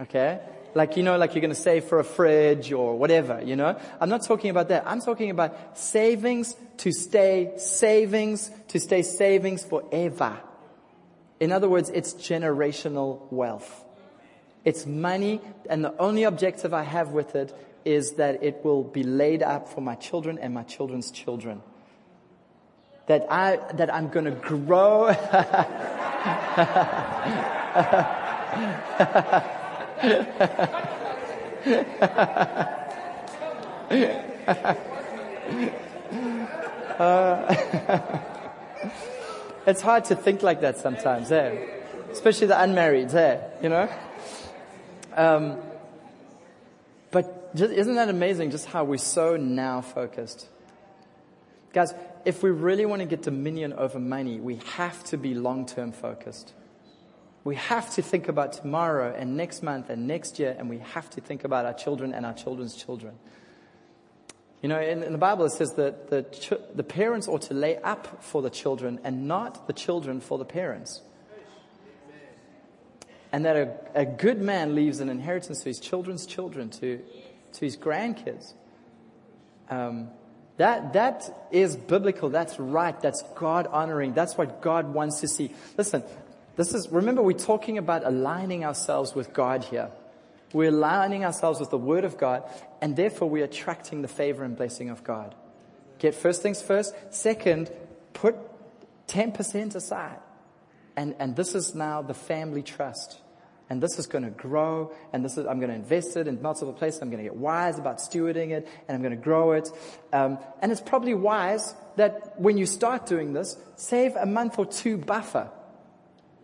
[0.00, 0.40] okay?
[0.72, 3.76] Like, you know, like you're going to save for a fridge or whatever, you know.
[4.00, 4.84] I'm not talking about that.
[4.86, 10.38] I'm talking about savings to stay savings, to stay savings forever.
[11.40, 13.84] In other words, it's generational wealth.
[14.64, 17.52] It's money, and the only objective I have with it
[17.84, 21.62] is that it will be laid up for my children and my children's children.
[23.06, 25.06] That I, that I'm gonna grow.
[36.98, 37.54] uh,
[39.66, 41.56] it's hard to think like that sometimes, eh?
[42.12, 43.40] Especially the unmarried, eh?
[43.62, 43.88] You know?
[45.16, 45.58] Um,
[47.54, 50.48] just, isn't that amazing just how we're so now focused?
[51.72, 55.66] Guys, if we really want to get dominion over money, we have to be long
[55.66, 56.52] term focused.
[57.44, 61.08] We have to think about tomorrow and next month and next year, and we have
[61.10, 63.14] to think about our children and our children's children.
[64.62, 67.54] You know, in, in the Bible it says that the, ch- the parents ought to
[67.54, 71.00] lay up for the children and not the children for the parents.
[73.32, 77.00] and that a, a good man leaves an inheritance to his children's children, to,
[77.54, 78.54] to his grandkids.
[79.68, 80.10] Um,
[80.56, 82.28] that, that is biblical.
[82.28, 82.98] That's right.
[83.00, 84.12] That's God honoring.
[84.12, 85.54] That's what God wants to see.
[85.78, 86.02] Listen,
[86.56, 89.90] this is, remember we're talking about aligning ourselves with God here.
[90.52, 92.42] We're aligning ourselves with the Word of God,
[92.82, 95.34] and therefore we're attracting the favor and blessing of God.
[95.98, 96.94] Get first things first.
[97.10, 97.70] Second,
[98.12, 98.36] put
[99.08, 100.18] 10% aside.
[100.96, 103.20] And, and this is now the family trust.
[103.70, 106.42] And this is going to grow, and this is, I'm going to invest it in
[106.42, 107.02] multiple places.
[107.02, 109.70] I'm going to get wise about stewarding it, and I'm going to grow it.
[110.12, 114.66] Um, and it's probably wise that when you start doing this, save a month or
[114.66, 115.50] two buffer.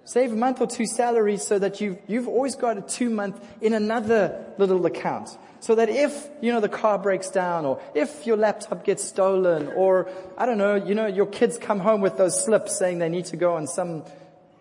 [0.04, 3.44] Save a month or two salary so that you've, you've always got a two month
[3.60, 5.30] in another little account.
[5.58, 9.66] So that if, you know, the car breaks down or if your laptop gets stolen
[9.74, 10.08] or,
[10.38, 13.24] I don't know, you know, your kids come home with those slips saying they need
[13.26, 14.04] to go on some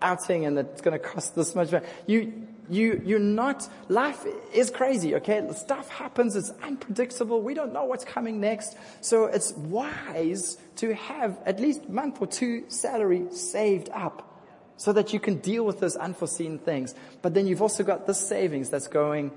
[0.02, 1.72] outing and it's going to cost this much.
[2.08, 5.48] You, you, you're not, life is crazy, okay?
[5.56, 8.76] Stuff happens, it's unpredictable, we don't know what's coming next.
[9.02, 14.32] So it's wise to have at least a month or two salary saved up
[14.78, 16.96] so that you can deal with those unforeseen things.
[17.22, 19.32] But then you've also got this savings that's going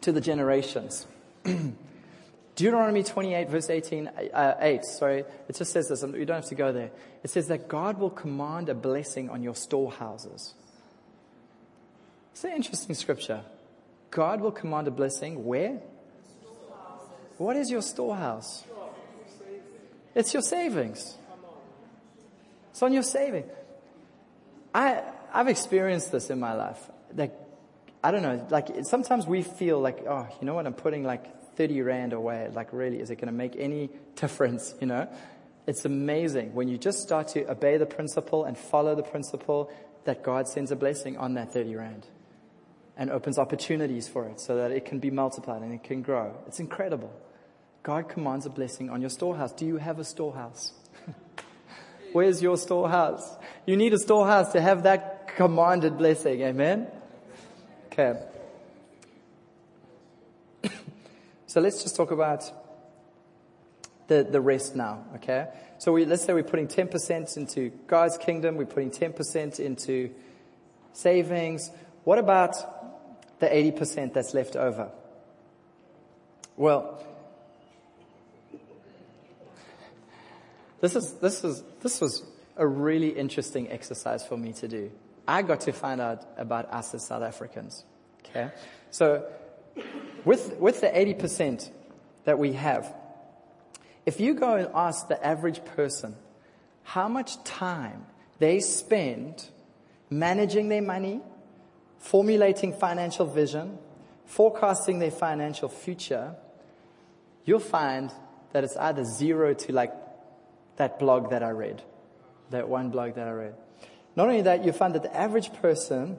[0.00, 1.06] to the generations.
[2.56, 6.54] Deuteronomy 28 verse 18, uh, 8, sorry, it just says this, you don't have to
[6.54, 6.90] go there.
[7.22, 10.54] It says that God will command a blessing on your storehouses.
[12.32, 13.42] It's an interesting scripture.
[14.10, 15.80] God will command a blessing where?
[17.38, 18.64] What is your storehouse?
[20.14, 21.16] It's your savings.
[22.70, 23.44] It's on your saving.
[24.74, 25.02] I,
[25.32, 26.78] I've experienced this in my life.
[27.14, 27.34] Like,
[28.02, 31.54] I don't know, like sometimes we feel like, oh, you know what, I'm putting like
[31.56, 32.48] 30 rand away.
[32.52, 35.08] Like really, is it going to make any difference, you know?
[35.66, 39.70] It's amazing when you just start to obey the principle and follow the principle
[40.04, 42.06] that God sends a blessing on that 30 rand
[43.00, 46.36] and opens opportunities for it so that it can be multiplied and it can grow.
[46.46, 47.10] It's incredible.
[47.82, 49.52] God commands a blessing on your storehouse.
[49.52, 50.74] Do you have a storehouse?
[52.12, 53.38] Where's your storehouse?
[53.64, 56.42] You need a storehouse to have that commanded blessing.
[56.42, 56.88] Amen?
[57.86, 58.20] Okay.
[61.46, 62.44] so let's just talk about
[64.08, 65.46] the, the rest now, okay?
[65.78, 70.10] So we, let's say we're putting 10% into God's kingdom, we're putting 10% into
[70.92, 71.70] savings.
[72.04, 72.56] What about
[73.40, 74.90] the 80% that's left over?
[76.56, 77.04] Well,
[80.80, 82.24] This is, this is, this was
[82.56, 84.90] a really interesting exercise for me to do.
[85.28, 87.84] I got to find out about us as South Africans.
[88.24, 88.50] Okay.
[88.90, 89.26] So
[90.24, 91.70] with, with the 80%
[92.24, 92.92] that we have,
[94.06, 96.16] if you go and ask the average person
[96.82, 98.06] how much time
[98.38, 99.48] they spend
[100.08, 101.20] managing their money,
[102.00, 103.78] formulating financial vision,
[104.24, 106.34] forecasting their financial future,
[107.44, 108.10] you'll find
[108.52, 109.92] that it's either zero to like
[110.76, 111.82] that blog that I read,
[112.50, 113.54] that one blog that I read.
[114.16, 116.16] Not only that, you find that the average person,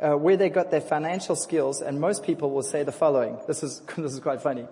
[0.00, 3.38] uh, where they got their financial skills, and most people will say the following.
[3.46, 4.66] This is, this is quite funny.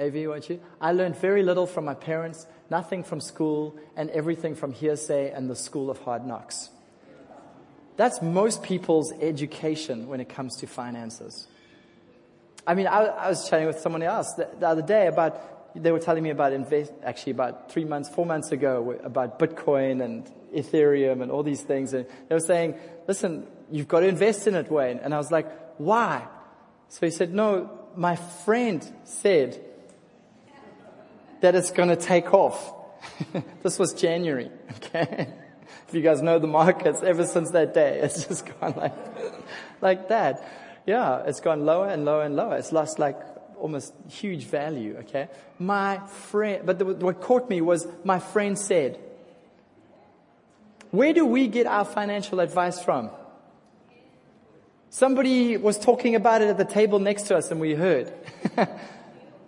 [0.00, 0.60] AV, won't you?
[0.80, 5.48] I learned very little from my parents, nothing from school, and everything from hearsay and
[5.48, 6.70] the school of hard knocks.
[7.96, 11.46] That's most people's education when it comes to finances.
[12.66, 15.40] I mean, I, I was chatting with someone else the, the other day about
[15.74, 20.04] they were telling me about invest, actually about three months, four months ago about Bitcoin
[20.04, 21.92] and Ethereum and all these things.
[21.92, 22.76] And they were saying,
[23.08, 25.00] listen, you've got to invest in it, Wayne.
[25.02, 26.28] And I was like, why?
[26.88, 29.60] So he said, no, my friend said
[31.40, 32.72] that it's going to take off.
[33.62, 35.32] this was January, okay?
[35.94, 38.92] If you guys know the markets, ever since that day, it's just gone like,
[39.80, 40.44] like that.
[40.86, 42.56] Yeah, it's gone lower and lower and lower.
[42.56, 43.16] It's lost like
[43.60, 45.28] almost huge value, okay?
[45.60, 48.98] My friend, but the, what caught me was my friend said,
[50.90, 53.10] where do we get our financial advice from?
[54.90, 58.12] Somebody was talking about it at the table next to us and we heard.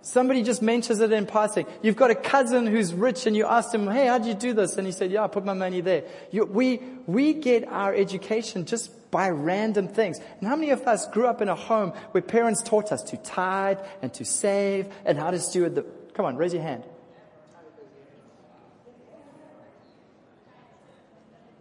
[0.07, 1.67] Somebody just mentions it in passing.
[1.83, 4.53] You've got a cousin who's rich and you asked him, hey, how did you do
[4.53, 4.77] this?
[4.77, 6.05] And he said, yeah, I put my money there.
[6.31, 6.79] You, we,
[7.09, 10.21] we get our education just by random things.
[10.39, 13.17] And how many of us grew up in a home where parents taught us to
[13.17, 15.85] tithe and to save and how to steward the,
[16.15, 16.85] come on, raise your hand.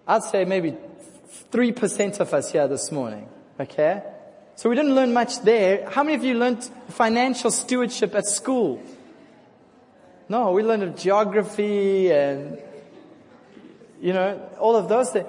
[0.07, 0.77] I'd say maybe
[1.51, 3.27] 3% of us here this morning.
[3.59, 4.03] Okay?
[4.55, 5.89] So we didn't learn much there.
[5.89, 8.81] How many of you learned financial stewardship at school?
[10.29, 12.61] No, we learned geography and,
[14.01, 15.27] you know, all of those things.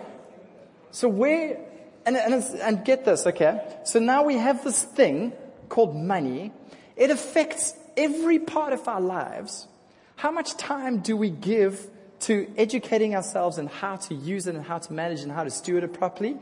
[0.93, 1.59] So where,
[2.07, 3.61] and, and, and get this, okay?
[3.85, 5.33] So now we have this thing
[5.68, 6.53] called money.
[6.95, 9.66] It affects every part of our lives.
[10.14, 11.85] How much time do we give
[12.20, 15.51] to educating ourselves and how to use it and how to manage and how to
[15.51, 16.37] steward it properly?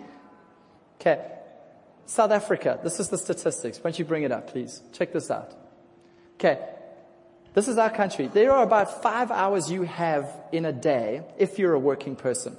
[1.01, 1.19] Okay.
[2.07, 2.79] South Africa.
[2.83, 3.79] This is the statistics.
[3.79, 4.83] Why don't you bring it up, please?
[4.93, 5.55] Check this out.
[6.35, 6.59] Okay.
[7.55, 8.27] This is our country.
[8.27, 12.57] There are about five hours you have in a day if you're a working person.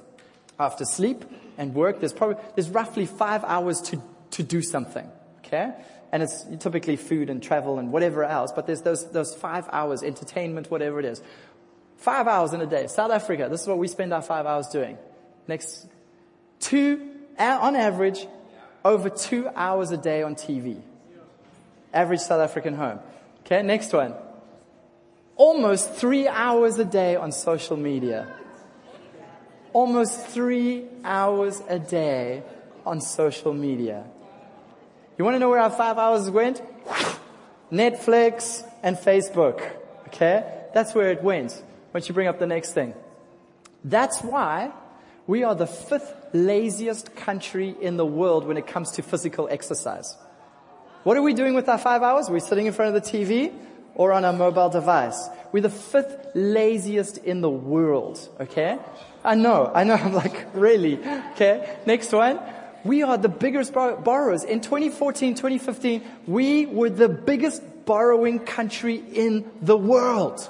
[0.58, 1.26] After sleep
[1.58, 5.10] and work, there's probably, there's roughly five hours to, to do something.
[5.40, 5.74] Okay?
[6.14, 10.02] And it's typically food and travel and whatever else, but there's those, those five hours,
[10.02, 11.22] entertainment, whatever it is.
[11.98, 12.88] Five hours in a day.
[12.88, 14.98] South Africa, this is what we spend our five hours doing.
[15.46, 15.88] Next,
[16.62, 18.26] two, on average,
[18.86, 20.80] over two hours a day on TV.
[21.92, 23.00] Average South African home.
[23.40, 24.14] Okay, next one.
[25.36, 28.28] Almost three hours a day on social media.
[29.74, 32.44] Almost three hours a day
[32.86, 34.06] on social media.
[35.18, 36.62] You want to know where our five hours went?
[37.72, 39.68] Netflix and Facebook.
[40.08, 40.46] Okay?
[40.74, 41.52] That's where it went.
[41.52, 42.94] Why don't you bring up the next thing?
[43.84, 44.72] That's why
[45.28, 50.16] we are the fifth laziest country in the world when it comes to physical exercise.
[51.04, 52.30] What are we doing with our five hours?
[52.30, 53.54] We're sitting in front of the TV
[53.96, 55.30] or on our mobile device.
[55.52, 58.28] We're the fifth laziest in the world.
[58.40, 58.78] Okay?
[59.24, 61.00] I know, I know, I'm like, really?
[61.32, 61.78] Okay?
[61.86, 62.40] Next one.
[62.84, 64.44] We are the biggest borrowers.
[64.44, 70.48] In 2014, 2015, we were the biggest borrowing country in the world.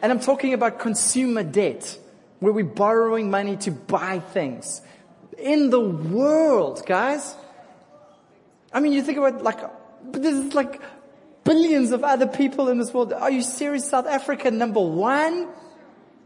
[0.00, 1.98] And I'm talking about consumer debt,
[2.38, 4.82] where we're borrowing money to buy things.
[5.38, 7.34] In the world, guys.
[8.72, 9.58] I mean, you think about like,
[10.04, 10.82] there's like
[11.44, 13.12] billions of other people in this world.
[13.12, 13.88] Are you serious?
[13.88, 15.48] South Africa, number one?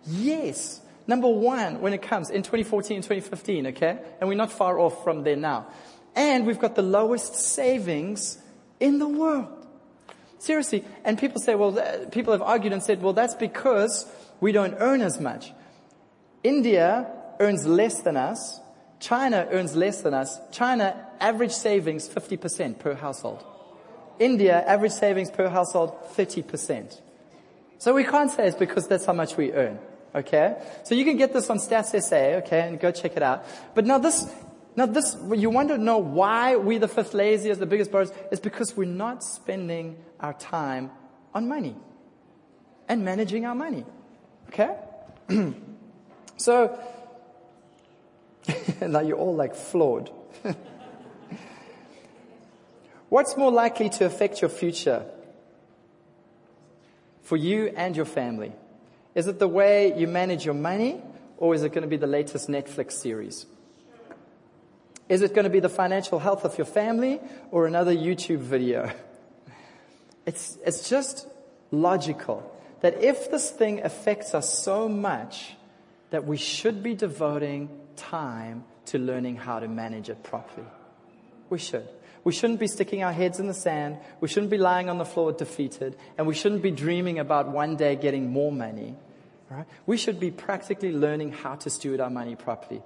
[0.06, 0.80] Yes.
[1.06, 3.98] Number one when it comes in 2014 and 2015, okay?
[4.20, 5.66] And we're not far off from there now.
[6.14, 8.38] And we've got the lowest savings
[8.80, 9.66] in the world.
[10.38, 10.84] Seriously.
[11.04, 14.10] And people say, well, uh, people have argued and said, well, that's because
[14.40, 15.52] we don't earn as much.
[16.42, 17.06] India
[17.38, 18.60] earns less than us.
[19.02, 20.38] China earns less than us.
[20.52, 23.44] China, average savings 50% per household.
[24.20, 27.00] India, average savings per household 30%.
[27.78, 29.80] So we can't say it's because that's how much we earn.
[30.14, 30.56] Okay?
[30.84, 33.44] So you can get this on Stats SA, okay, and go check it out.
[33.74, 34.24] But now this,
[34.76, 38.38] now this, you want to know why we the fifth laziest, the biggest borrowers, is
[38.38, 40.92] because we're not spending our time
[41.34, 41.74] on money
[42.88, 43.84] and managing our money.
[44.48, 44.76] Okay?
[46.36, 46.78] so,
[48.80, 50.10] now you're all like floored.
[53.08, 55.04] What's more likely to affect your future
[57.22, 58.52] for you and your family?
[59.14, 61.02] Is it the way you manage your money
[61.36, 63.46] or is it going to be the latest Netflix series?
[65.08, 67.20] Is it going to be the financial health of your family
[67.50, 68.90] or another YouTube video?
[70.24, 71.26] It's, it's just
[71.72, 72.48] logical
[72.80, 75.56] that if this thing affects us so much
[76.10, 80.66] that we should be devoting time to learning how to manage it properly.
[81.50, 81.88] We should.
[82.24, 83.98] We shouldn't be sticking our heads in the sand.
[84.20, 85.96] We shouldn't be lying on the floor defeated.
[86.16, 88.94] And we shouldn't be dreaming about one day getting more money.
[89.50, 89.66] Right?
[89.86, 92.82] We should be practically learning how to steward our money properly.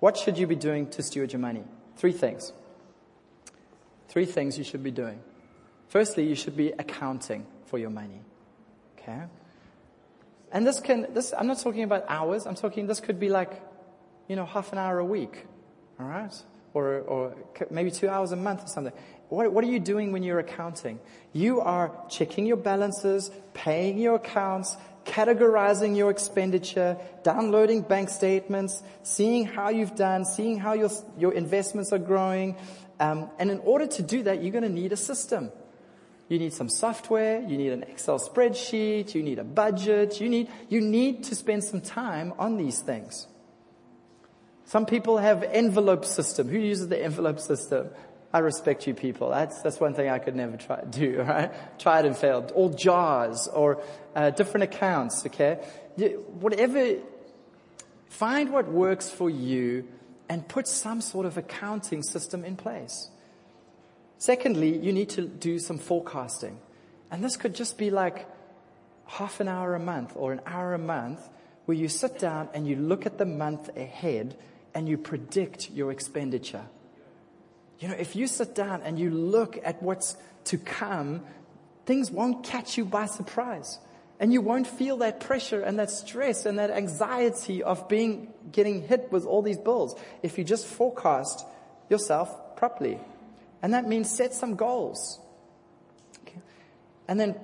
[0.00, 1.64] What should you be doing to steward your money?
[1.96, 2.52] Three things.
[4.08, 5.20] Three things you should be doing.
[5.88, 8.20] Firstly, you should be accounting for your money.
[8.98, 9.22] Okay?
[10.50, 12.46] And this can, this, I'm not talking about hours.
[12.46, 13.62] I'm talking, this could be like,
[14.28, 15.46] you know, half an hour a week.
[15.98, 16.32] All right?
[16.74, 17.36] Or, or
[17.70, 18.92] maybe two hours a month or something.
[19.28, 21.00] What, what are you doing when you're accounting?
[21.32, 29.46] You are checking your balances, paying your accounts, categorizing your expenditure, downloading bank statements, seeing
[29.46, 32.56] how you've done, seeing how your, your investments are growing.
[33.00, 35.50] Um, and in order to do that, you're going to need a system.
[36.28, 40.50] You need some software, you need an Excel spreadsheet, you need a budget, you need,
[40.68, 43.26] you need to spend some time on these things.
[44.68, 46.46] Some people have envelope system.
[46.46, 47.88] Who uses the envelope system?
[48.34, 49.30] I respect you people.
[49.30, 51.50] That's, that's one thing I could never try to do, right?
[51.78, 52.52] Tried and failed.
[52.54, 53.82] All jars or
[54.14, 55.54] uh, different accounts, okay?
[56.40, 56.96] Whatever,
[58.10, 59.88] find what works for you
[60.28, 63.08] and put some sort of accounting system in place.
[64.18, 66.60] Secondly, you need to do some forecasting.
[67.10, 68.26] And this could just be like
[69.06, 71.26] half an hour a month or an hour a month
[71.64, 74.36] where you sit down and you look at the month ahead
[74.74, 76.64] and you predict your expenditure.
[77.78, 81.22] You know, if you sit down and you look at what's to come,
[81.86, 83.78] things won't catch you by surprise.
[84.20, 88.82] And you won't feel that pressure and that stress and that anxiety of being, getting
[88.82, 89.94] hit with all these bills.
[90.22, 91.46] If you just forecast
[91.88, 92.98] yourself properly.
[93.62, 95.20] And that means set some goals.
[96.22, 96.38] Okay.
[97.06, 97.36] And then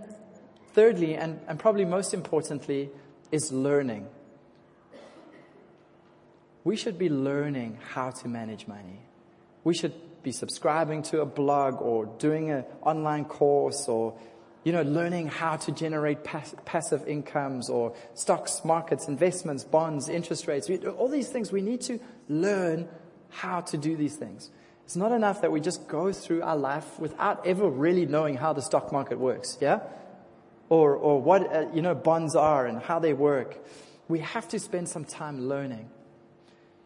[0.72, 2.90] thirdly, and, and probably most importantly,
[3.30, 4.08] is learning.
[6.64, 9.00] We should be learning how to manage money.
[9.62, 14.18] We should be subscribing to a blog or doing an online course or
[14.64, 20.48] you know, learning how to generate pass- passive incomes or stocks, markets, investments, bonds, interest
[20.48, 20.68] rates.
[20.68, 22.88] We, all these things, we need to learn
[23.28, 24.50] how to do these things.
[24.84, 28.54] It's not enough that we just go through our life without ever really knowing how
[28.54, 29.80] the stock market works, yeah?
[30.70, 33.58] Or, or what, uh, you know, bonds are and how they work.
[34.08, 35.90] We have to spend some time learning.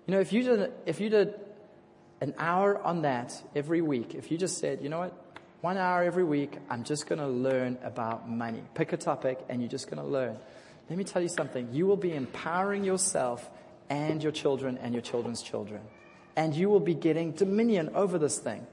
[0.09, 1.35] You know, if you did, if you did
[2.23, 5.13] an hour on that every week, if you just said, you know what,
[5.61, 8.63] one hour every week, I'm just going to learn about money.
[8.73, 10.39] Pick a topic and you're just going to learn.
[10.89, 11.75] Let me tell you something.
[11.75, 13.51] You will be empowering yourself
[13.91, 15.83] and your children and your children's children.
[16.37, 18.67] And you will be getting dominion over this thing.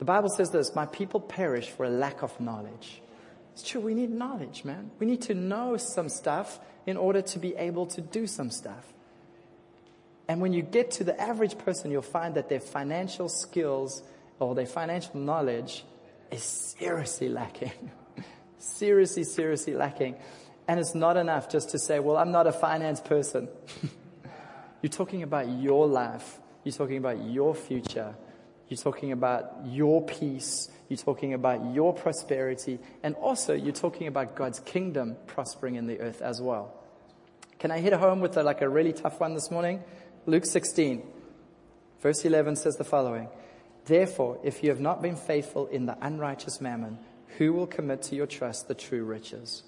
[0.00, 3.00] The Bible says this, my people perish for a lack of knowledge.
[3.54, 3.80] It's true.
[3.80, 4.90] We need knowledge, man.
[4.98, 8.92] We need to know some stuff in order to be able to do some stuff.
[10.32, 14.02] And when you get to the average person, you'll find that their financial skills
[14.38, 15.84] or their financial knowledge
[16.30, 17.90] is seriously lacking.
[18.58, 20.16] seriously, seriously lacking.
[20.66, 23.46] And it's not enough just to say, well, I'm not a finance person.
[24.80, 26.40] You're talking about your life.
[26.64, 28.14] You're talking about your future.
[28.70, 30.70] You're talking about your peace.
[30.88, 32.78] You're talking about your prosperity.
[33.02, 36.72] And also, you're talking about God's kingdom prospering in the earth as well.
[37.58, 39.84] Can I hit home with a, like a really tough one this morning?
[40.24, 41.02] Luke 16,
[42.00, 43.28] verse 11 says the following.
[43.86, 46.98] Therefore, if you have not been faithful in the unrighteous mammon,
[47.38, 49.64] who will commit to your trust the true riches?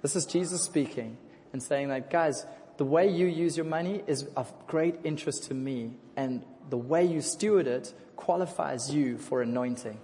[0.00, 1.16] This is Jesus speaking
[1.52, 2.46] and saying that, guys,
[2.76, 7.04] the way you use your money is of great interest to me, and the way
[7.04, 9.98] you steward it qualifies you for anointing,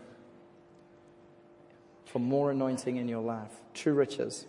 [2.07, 4.47] for more anointing in your life, true riches.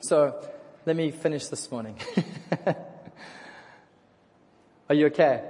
[0.00, 0.48] So,
[0.84, 1.96] let me finish this morning.
[4.90, 5.42] Are you okay?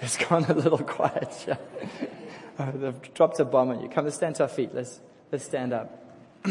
[0.00, 1.44] It's gone a little quiet.
[1.46, 1.58] Yeah.
[2.58, 3.90] Oh, they've dropped a bomb on you.
[3.90, 4.70] Come, let's stand to our feet.
[4.74, 6.02] Let's, let's stand up.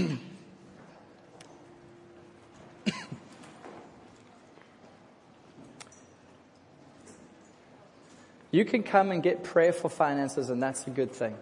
[8.52, 11.36] you can come and get prayer for finances, and that's a good thing.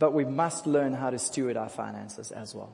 [0.00, 2.72] But we must learn how to steward our finances as well.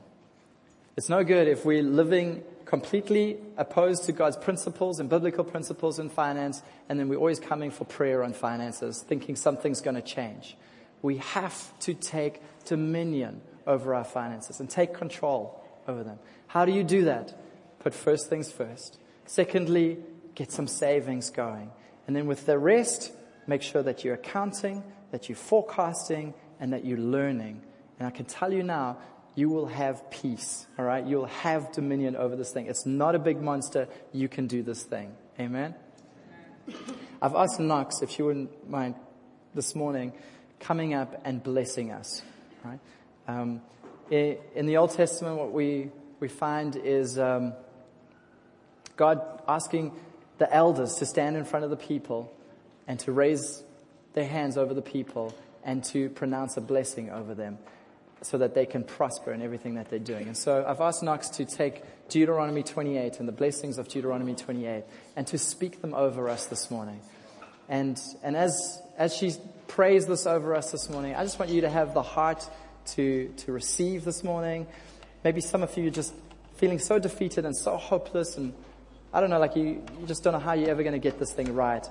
[0.99, 6.09] It's no good if we're living completely opposed to God's principles and biblical principles in
[6.09, 10.57] finance, and then we're always coming for prayer on finances, thinking something's going to change.
[11.01, 16.19] We have to take dominion over our finances and take control over them.
[16.47, 17.33] How do you do that?
[17.79, 18.99] Put first things first.
[19.25, 19.99] Secondly,
[20.35, 21.71] get some savings going.
[22.07, 23.13] And then with the rest,
[23.47, 27.61] make sure that you're accounting, that you're forecasting, and that you're learning.
[27.99, 28.97] And I can tell you now,
[29.39, 31.05] you will have peace, all right?
[31.07, 32.67] You'll have dominion over this thing.
[32.67, 33.87] It's not a big monster.
[34.11, 35.15] You can do this thing.
[35.39, 35.75] Amen?
[37.21, 38.95] I've asked Knox if she wouldn't mind
[39.55, 40.11] this morning
[40.59, 42.21] coming up and blessing us,
[42.65, 42.79] right?
[43.29, 43.61] Um,
[44.11, 47.53] in the Old Testament, what we, we find is um,
[48.97, 49.93] God asking
[50.37, 52.29] the elders to stand in front of the people
[52.87, 53.63] and to raise
[54.15, 55.33] their hands over the people
[55.63, 57.57] and to pronounce a blessing over them
[58.21, 60.27] so that they can prosper in everything that they're doing.
[60.27, 64.83] And so I've asked Knox to take Deuteronomy 28 and the blessings of Deuteronomy 28
[65.15, 66.99] and to speak them over us this morning.
[67.69, 69.33] And, and as, as she
[69.67, 72.47] prays this over us this morning, I just want you to have the heart
[72.95, 74.67] to, to receive this morning.
[75.23, 76.13] Maybe some of you are just
[76.55, 78.53] feeling so defeated and so hopeless and
[79.11, 81.17] I don't know, like you, you just don't know how you're ever going to get
[81.17, 81.85] this thing right.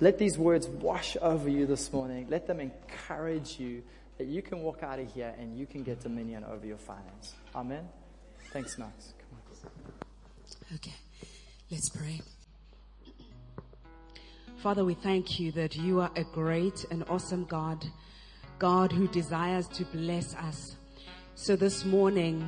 [0.00, 2.26] Let these words wash over you this morning.
[2.30, 3.82] Let them encourage you
[4.22, 7.34] that you can walk out of here and you can get dominion over your finance.
[7.56, 7.88] Amen.
[8.52, 9.14] Thanks, Max.
[10.76, 10.94] Okay,
[11.72, 12.20] let's pray.
[14.62, 17.84] Father, we thank you that you are a great and awesome God,
[18.60, 20.76] God who desires to bless us.
[21.34, 22.46] So this morning,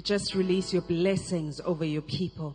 [0.00, 2.54] just release your blessings over your people.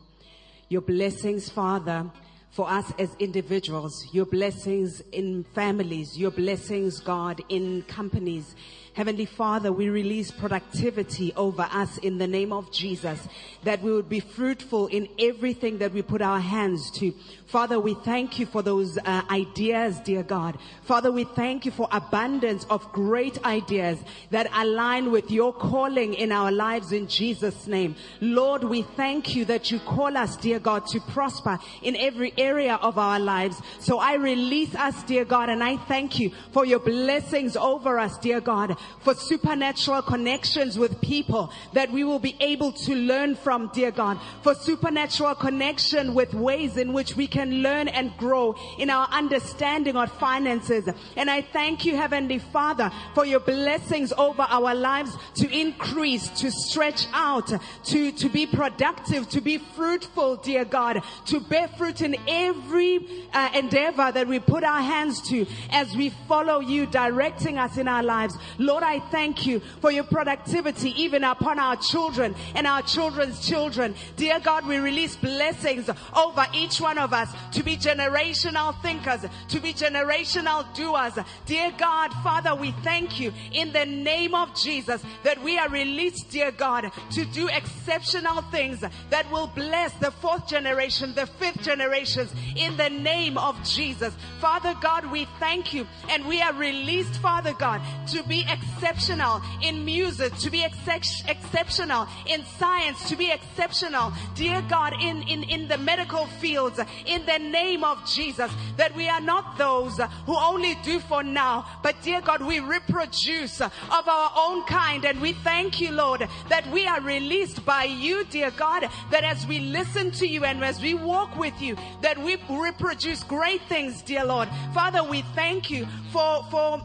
[0.70, 2.10] Your blessings, Father,
[2.54, 8.56] for us as individuals, your blessings in families, your blessings, God, in companies.
[8.94, 13.28] Heavenly Father, we release productivity over us in the name of Jesus,
[13.64, 17.12] that we would be fruitful in everything that we put our hands to.
[17.48, 20.60] Father, we thank you for those uh, ideas, dear God.
[20.84, 23.98] Father, we thank you for abundance of great ideas
[24.30, 27.96] that align with your calling in our lives in Jesus' name.
[28.22, 32.76] Lord, we thank you that you call us, dear God, to prosper in every area
[32.76, 33.60] of our lives.
[33.80, 38.20] So I release us, dear God, and I thank you for your blessings over us,
[38.20, 43.70] dear God for supernatural connections with people that we will be able to learn from,
[43.74, 48.90] dear God, for supernatural connection with ways in which we can learn and grow in
[48.90, 50.90] our understanding of finances.
[51.16, 56.52] And I thank you, Heavenly Father, for your blessings over our lives to increase, to
[56.52, 57.52] stretch out,
[57.86, 63.50] to, to be productive, to be fruitful, dear God, to bear fruit in every uh,
[63.54, 68.04] endeavor that we put our hands to as we follow you directing us in our
[68.04, 68.38] lives.
[68.58, 73.48] Lord, Lord, I thank you for your productivity even upon our children and our children's
[73.48, 73.94] children.
[74.16, 79.60] Dear God, we release blessings over each one of us to be generational thinkers, to
[79.60, 81.14] be generational doers.
[81.46, 86.32] Dear God, Father, we thank you in the name of Jesus that we are released,
[86.32, 92.34] dear God, to do exceptional things that will bless the fourth generation, the fifth generations
[92.56, 94.16] in the name of Jesus.
[94.42, 99.84] Father God, we thank you and we are released, Father God, to be exceptional in
[99.86, 105.68] music, to be ex- exceptional in science, to be exceptional, dear God, in, in, in
[105.68, 110.76] the medical fields, in the name of Jesus, that we are not those who only
[110.84, 113.72] do for now, but dear God, we reproduce of
[114.08, 115.06] our own kind.
[115.06, 119.46] And we thank you, Lord, that we are released by you, dear God, that as
[119.48, 124.02] we listen to you and as we walk with you, that we reproduce great things,
[124.02, 124.50] dear Lord.
[124.74, 126.82] Father, we thank you for, for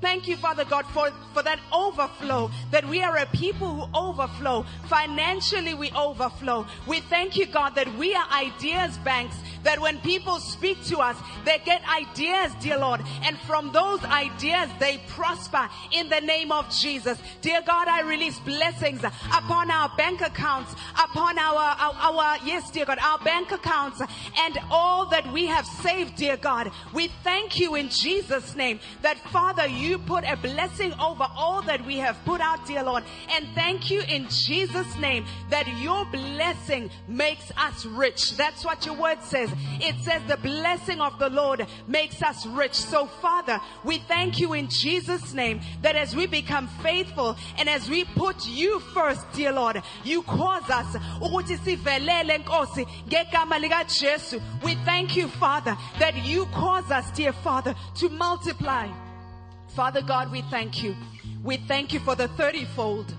[0.00, 4.66] Thank you, Father God, for, for that overflow, that we are a people who overflow.
[4.88, 6.66] Financially, we overflow.
[6.86, 11.16] We thank you, God, that we are ideas banks, that when people speak to us,
[11.44, 13.00] they get ideas, dear Lord.
[13.22, 17.18] And from those ideas, they prosper in the name of Jesus.
[17.40, 20.72] Dear God, I release blessings upon our bank accounts,
[21.02, 24.02] upon our, our, our yes, dear God, our bank accounts
[24.38, 26.70] and all that we have saved, dear God.
[26.92, 31.62] We thank you in Jesus' name that Father, you you put a blessing over all
[31.62, 33.04] that we have put out, dear Lord.
[33.30, 38.36] And thank you in Jesus' name that your blessing makes us rich.
[38.36, 39.50] That's what your word says.
[39.80, 42.74] It says the blessing of the Lord makes us rich.
[42.74, 47.88] So Father, we thank you in Jesus' name that as we become faithful and as
[47.88, 50.96] we put you first, dear Lord, you cause us
[54.64, 59.05] We thank you, Father, that you cause us, dear Father, to multiply.
[59.76, 60.96] Father God, we thank you.
[61.44, 63.12] We thank you for the 30 fold.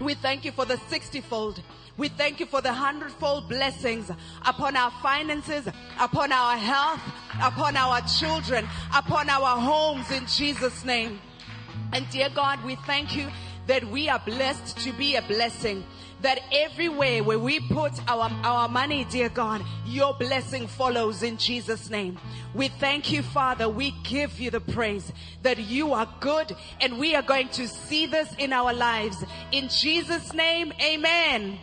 [0.00, 1.60] We thank you for the 60 fold.
[1.96, 4.08] We thank you for the hundredfold blessings
[4.46, 5.66] upon our finances,
[5.98, 7.00] upon our health,
[7.42, 11.18] upon our children, upon our homes in Jesus' name.
[11.92, 13.28] And dear God, we thank you
[13.66, 15.84] that we are blessed to be a blessing
[16.22, 21.90] that everywhere where we put our, our money, dear God, your blessing follows in Jesus
[21.90, 22.18] name.
[22.54, 23.68] We thank you, Father.
[23.68, 25.12] We give you the praise
[25.42, 29.24] that you are good and we are going to see this in our lives.
[29.52, 31.58] In Jesus name, amen.